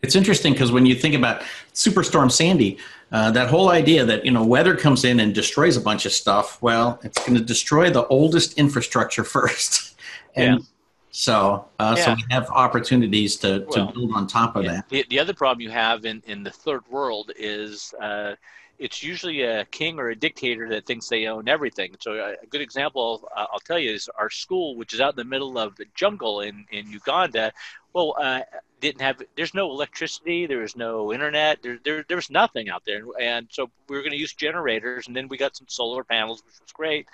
It's 0.01 0.15
interesting 0.15 0.53
because 0.53 0.71
when 0.71 0.85
you 0.85 0.95
think 0.95 1.13
about 1.13 1.43
Superstorm 1.73 2.31
Sandy, 2.31 2.77
uh, 3.11 3.29
that 3.31 3.49
whole 3.49 3.69
idea 3.69 4.03
that 4.05 4.25
you 4.25 4.31
know 4.31 4.43
weather 4.43 4.75
comes 4.75 5.03
in 5.03 5.19
and 5.19 5.33
destroys 5.33 5.77
a 5.77 5.81
bunch 5.81 6.05
of 6.05 6.11
stuff. 6.11 6.61
Well, 6.61 6.99
it's 7.03 7.19
going 7.19 7.37
to 7.37 7.43
destroy 7.43 7.89
the 7.89 8.07
oldest 8.07 8.57
infrastructure 8.57 9.23
first, 9.37 9.99
and 10.35 10.59
yeah. 10.59 10.65
so 11.11 11.67
uh, 11.79 11.95
yeah. 11.97 12.05
so 12.05 12.13
we 12.15 12.23
have 12.31 12.49
opportunities 12.49 13.35
to, 13.37 13.59
to 13.59 13.65
well, 13.67 13.91
build 13.91 14.11
on 14.13 14.27
top 14.27 14.55
of 14.55 14.63
yeah. 14.63 14.71
that. 14.73 14.89
The, 14.89 15.05
the, 15.09 15.19
other 15.19 15.33
problem 15.33 15.61
you 15.61 15.69
have 15.69 16.05
in 16.05 16.23
in 16.25 16.43
the 16.43 16.51
third 16.51 16.81
world 16.89 17.31
is. 17.37 17.93
Uh, 18.01 18.35
it's 18.81 19.03
usually 19.03 19.43
a 19.43 19.63
king 19.65 19.99
or 19.99 20.09
a 20.09 20.15
dictator 20.15 20.67
that 20.69 20.87
thinks 20.87 21.07
they 21.07 21.27
own 21.27 21.47
everything. 21.47 21.95
So 21.99 22.13
a 22.13 22.45
good 22.47 22.61
example 22.61 23.29
uh, 23.35 23.45
I'll 23.53 23.59
tell 23.59 23.77
you 23.77 23.91
is 23.91 24.09
our 24.17 24.31
school, 24.31 24.75
which 24.75 24.91
is 24.95 24.99
out 24.99 25.13
in 25.13 25.17
the 25.17 25.23
middle 25.23 25.59
of 25.59 25.75
the 25.75 25.85
jungle 25.93 26.41
in, 26.41 26.65
in 26.71 26.89
Uganda. 26.89 27.53
Well, 27.93 28.15
uh, 28.19 28.41
didn't 28.79 29.01
have 29.01 29.21
there's 29.37 29.53
no 29.53 29.69
electricity 29.69 30.47
there 30.47 30.57
was 30.57 30.75
no 30.75 31.13
internet 31.13 31.61
there, 31.61 31.77
there, 31.85 32.03
there 32.07 32.17
was 32.17 32.31
nothing 32.31 32.67
out 32.67 32.81
there 32.83 33.03
and 33.19 33.47
so 33.51 33.69
we 33.87 33.95
were 33.95 34.01
going 34.01 34.11
to 34.11 34.17
use 34.17 34.33
generators 34.33 35.05
and 35.05 35.15
then 35.15 35.27
we 35.27 35.37
got 35.37 35.55
some 35.55 35.67
solar 35.69 36.03
panels 36.03 36.41
which 36.43 36.59
was 36.59 36.71
great 36.73 37.07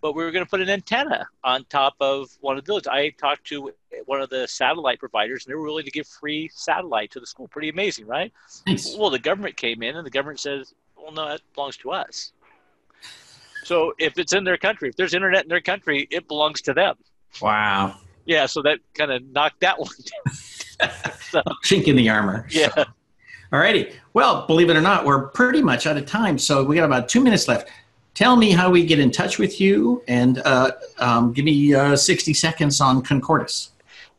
but 0.00 0.16
we 0.16 0.24
were 0.24 0.32
going 0.32 0.44
to 0.44 0.50
put 0.50 0.60
an 0.60 0.68
antenna 0.68 1.28
on 1.44 1.64
top 1.66 1.94
of 2.00 2.28
one 2.40 2.58
of 2.58 2.64
the 2.64 2.68
villages 2.68 2.88
i 2.88 3.08
talked 3.10 3.44
to 3.44 3.72
one 4.06 4.20
of 4.20 4.28
the 4.30 4.48
satellite 4.48 4.98
providers 4.98 5.46
and 5.46 5.52
they 5.52 5.56
were 5.56 5.64
willing 5.64 5.84
to 5.84 5.92
give 5.92 6.08
free 6.08 6.50
satellite 6.52 7.12
to 7.12 7.20
the 7.20 7.26
school 7.26 7.46
pretty 7.46 7.68
amazing 7.68 8.04
right 8.04 8.32
nice. 8.66 8.96
well 8.98 9.10
the 9.10 9.18
government 9.18 9.56
came 9.56 9.84
in 9.84 9.96
and 9.96 10.04
the 10.04 10.10
government 10.10 10.40
says 10.40 10.74
well 11.06 11.14
no 11.14 11.28
that 11.28 11.40
belongs 11.54 11.76
to 11.76 11.90
us 11.90 12.32
so 13.64 13.94
if 13.98 14.18
it's 14.18 14.32
in 14.32 14.44
their 14.44 14.58
country 14.58 14.88
if 14.88 14.96
there's 14.96 15.14
internet 15.14 15.44
in 15.44 15.48
their 15.48 15.60
country 15.60 16.06
it 16.10 16.28
belongs 16.28 16.60
to 16.60 16.74
them 16.74 16.96
wow 17.40 17.96
yeah 18.24 18.44
so 18.46 18.60
that 18.60 18.80
kind 18.94 19.12
of 19.12 19.24
knocked 19.30 19.60
that 19.60 19.78
one 19.86 19.88
down 20.26 20.34
so, 21.30 21.42
Chink 21.64 21.86
in 21.86 21.96
the 21.96 22.08
armor. 22.08 22.46
Yeah. 22.50 22.72
So. 22.74 22.84
All 23.52 23.60
righty. 23.60 23.92
Well, 24.12 24.46
believe 24.46 24.70
it 24.70 24.76
or 24.76 24.80
not, 24.80 25.04
we're 25.04 25.28
pretty 25.28 25.62
much 25.62 25.86
out 25.86 25.96
of 25.96 26.06
time. 26.06 26.38
So 26.38 26.64
we 26.64 26.74
got 26.74 26.84
about 26.84 27.08
two 27.08 27.20
minutes 27.20 27.48
left. 27.48 27.68
Tell 28.14 28.36
me 28.36 28.50
how 28.50 28.70
we 28.70 28.84
get 28.84 28.98
in 28.98 29.10
touch 29.10 29.38
with 29.38 29.60
you 29.60 30.02
and 30.08 30.38
uh, 30.38 30.72
um, 30.98 31.32
give 31.32 31.44
me 31.44 31.74
uh, 31.74 31.96
60 31.96 32.32
seconds 32.34 32.80
on 32.80 33.02
Concordis. 33.02 33.70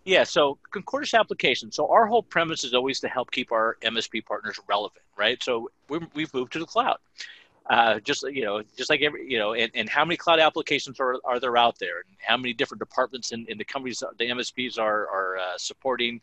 Yeah, 0.08 0.24
so 0.24 0.58
Concordis 0.72 1.14
application. 1.14 1.70
So 1.70 1.92
our 1.92 2.06
whole 2.06 2.24
premise 2.24 2.64
is 2.64 2.74
always 2.74 3.02
to 3.02 3.10
help 3.10 3.30
keep 3.30 3.52
our 3.52 3.76
MSP 3.82 4.26
partners 4.26 4.58
relevant, 4.66 5.04
right? 5.18 5.38
So 5.44 5.70
we 5.90 6.00
have 6.22 6.34
moved 6.34 6.54
to 6.54 6.60
the 6.60 6.66
cloud. 6.66 7.00
Uh, 7.70 8.00
just 8.00 8.24
you 8.24 8.46
know, 8.46 8.64
just 8.78 8.90
like 8.90 9.02
every 9.02 9.30
you 9.30 9.38
know, 9.38 9.54
and, 9.54 9.70
and 9.76 9.90
how 9.90 10.06
many 10.06 10.16
cloud 10.16 10.40
applications 10.40 11.02
are, 11.02 11.18
are 11.26 11.42
there 11.42 11.58
out 11.58 11.78
there, 11.78 11.98
and 12.08 12.16
how 12.26 12.38
many 12.38 12.54
different 12.54 12.80
departments 12.80 13.34
in, 13.34 13.46
in 13.50 13.58
the 13.58 13.66
companies, 13.66 14.02
the 14.18 14.24
MSPs 14.24 14.80
are 14.80 15.10
are 15.10 15.38
uh, 15.40 15.58
supporting, 15.58 16.22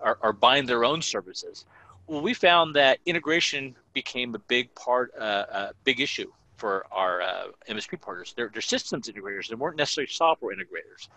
are, 0.00 0.16
are 0.22 0.32
buying 0.32 0.64
their 0.64 0.84
own 0.84 1.02
services. 1.02 1.64
Well, 2.06 2.22
we 2.22 2.34
found 2.34 2.76
that 2.76 3.00
integration 3.04 3.74
became 3.94 4.36
a 4.36 4.38
big 4.38 4.72
part, 4.76 5.12
uh, 5.18 5.46
a 5.50 5.70
big 5.82 6.00
issue 6.00 6.30
for 6.56 6.86
our 6.92 7.22
uh, 7.22 7.44
MSP 7.68 8.00
partners. 8.00 8.32
They're, 8.36 8.50
they're, 8.52 8.62
systems 8.62 9.08
integrators. 9.08 9.48
They 9.48 9.54
weren't 9.54 9.76
necessarily 9.76 10.10
software 10.10 10.54
integrators. 10.54 11.08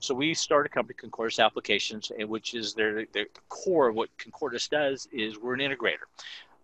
So 0.00 0.14
we 0.14 0.34
started 0.34 0.70
a 0.70 0.74
company, 0.74 0.96
Concordis 0.98 1.38
Applications, 1.38 2.10
which 2.18 2.54
is 2.54 2.74
their, 2.74 3.06
their 3.12 3.26
core 3.48 3.88
of 3.88 3.94
what 3.94 4.08
Concordis 4.18 4.68
does 4.68 5.08
is 5.12 5.38
we're 5.38 5.54
an 5.54 5.60
integrator. 5.60 6.06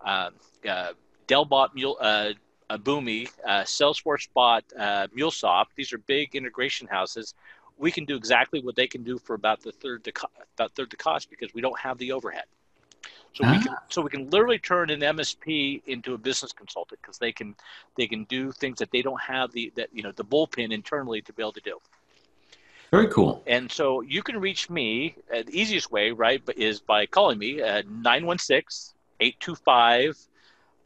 Um, 0.04 0.34
uh, 0.68 0.92
Dell 1.26 1.44
bought 1.44 1.74
Mule, 1.74 1.96
uh, 2.00 2.32
uh, 2.68 2.78
Boomi, 2.78 3.28
uh, 3.46 3.62
Salesforce 3.62 4.28
bought 4.34 4.64
uh, 4.78 5.06
MuleSoft. 5.16 5.66
These 5.76 5.92
are 5.92 5.98
big 5.98 6.34
integration 6.34 6.88
houses. 6.88 7.34
we 7.78 7.90
can 7.90 8.04
do 8.04 8.16
exactly 8.16 8.60
what 8.62 8.76
they 8.76 8.86
can 8.86 9.02
do 9.02 9.18
for 9.18 9.34
about 9.34 9.60
the 9.62 9.72
third 9.72 10.04
the 10.04 10.12
co- 10.12 10.28
about 10.56 10.72
third 10.72 10.90
the 10.90 10.96
cost 10.96 11.30
because 11.30 11.52
we 11.54 11.60
don't 11.60 11.78
have 11.78 11.98
the 11.98 12.12
overhead. 12.12 12.44
So 13.34 13.50
we 13.50 13.62
can 13.62 13.76
so 13.88 14.02
we 14.02 14.10
can 14.10 14.28
literally 14.28 14.58
turn 14.58 14.90
an 14.90 15.00
MSP 15.00 15.82
into 15.86 16.12
a 16.12 16.18
business 16.18 16.52
consultant 16.52 17.00
because 17.00 17.18
they 17.18 17.32
can 17.32 17.54
they 17.96 18.06
can 18.06 18.24
do 18.24 18.52
things 18.52 18.78
that 18.80 18.90
they 18.90 19.00
don't 19.00 19.20
have 19.20 19.52
the 19.52 19.72
that 19.76 19.88
you 19.92 20.02
know 20.02 20.12
the 20.12 20.24
bullpen 20.24 20.70
internally 20.70 21.22
to 21.22 21.32
be 21.32 21.42
able 21.42 21.52
to 21.52 21.60
do. 21.60 21.78
Very 22.90 23.08
cool. 23.08 23.42
And 23.46 23.72
so 23.72 24.02
you 24.02 24.22
can 24.22 24.38
reach 24.38 24.68
me. 24.68 25.14
Uh, 25.34 25.44
the 25.44 25.58
easiest 25.58 25.90
way, 25.90 26.10
right, 26.10 26.42
is 26.56 26.80
by 26.80 27.06
calling 27.06 27.38
me 27.38 27.62
at 27.62 27.88
916 27.88 28.94
825 29.18 30.28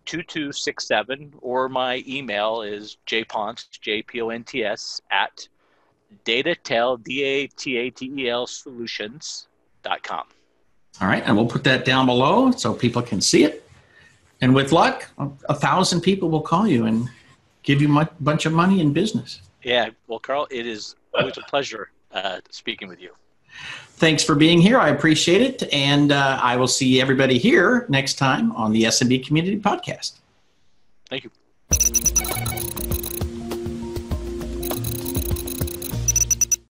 2267, 0.05 1.35
or 1.41 1.69
my 1.69 2.05
email 2.07 2.63
is 2.63 2.97
jponts, 3.09 3.69
J 3.81 4.03
P 4.03 4.21
O 4.23 4.29
N 4.29 4.45
T 4.45 4.65
S, 4.65 5.01
at 5.11 5.49
datatel, 6.25 7.03
D 7.03 7.23
A 7.25 7.47
T 7.49 7.77
A 7.77 7.91
T 7.91 8.13
E 8.17 8.31
L 8.31 8.47
solutions.com. 8.47 10.27
All 11.01 11.09
right. 11.09 11.23
And 11.27 11.37
we'll 11.37 11.47
put 11.47 11.65
that 11.65 11.85
down 11.85 12.07
below 12.07 12.51
so 12.53 12.73
people 12.73 13.03
can 13.03 13.21
see 13.21 13.45
it. 13.45 13.69
And 14.41 14.55
with 14.55 14.73
luck, 14.73 15.09
a, 15.19 15.29
a 15.49 15.55
thousand 15.55 16.01
people 16.03 16.29
will 16.31 16.41
call 16.41 16.67
you 16.67 16.87
and 16.87 17.09
give 17.63 17.81
you 17.83 17.99
a 17.99 18.09
bunch 18.21 18.47
of 18.47 18.53
money 18.53 18.81
in 18.81 18.93
business. 18.93 19.41
Yeah. 19.63 19.91
Well, 20.07 20.19
Carl, 20.19 20.47
it 20.51 20.67
is 20.67 20.95
always 21.15 21.37
a 21.39 21.43
pleasure 21.43 21.91
uh, 22.13 22.41
speaking 22.51 22.89
with 22.89 23.01
you. 23.01 23.11
Thanks 23.93 24.23
for 24.23 24.35
being 24.35 24.61
here. 24.61 24.79
I 24.79 24.91
appreciate 24.91 25.41
it. 25.41 25.73
And 25.73 26.13
uh, 26.13 26.39
I 26.43 26.57
will 26.57 26.69
see 26.69 27.01
everybody 27.01 27.39
here 27.39 27.87
next 27.89 28.15
time 28.15 28.53
on 28.53 28.73
the 28.73 28.85
SMB 28.85 29.27
Community 29.27 29.59
Podcast. 29.59 30.19
Thank 31.09 31.25
you. 31.25 32.56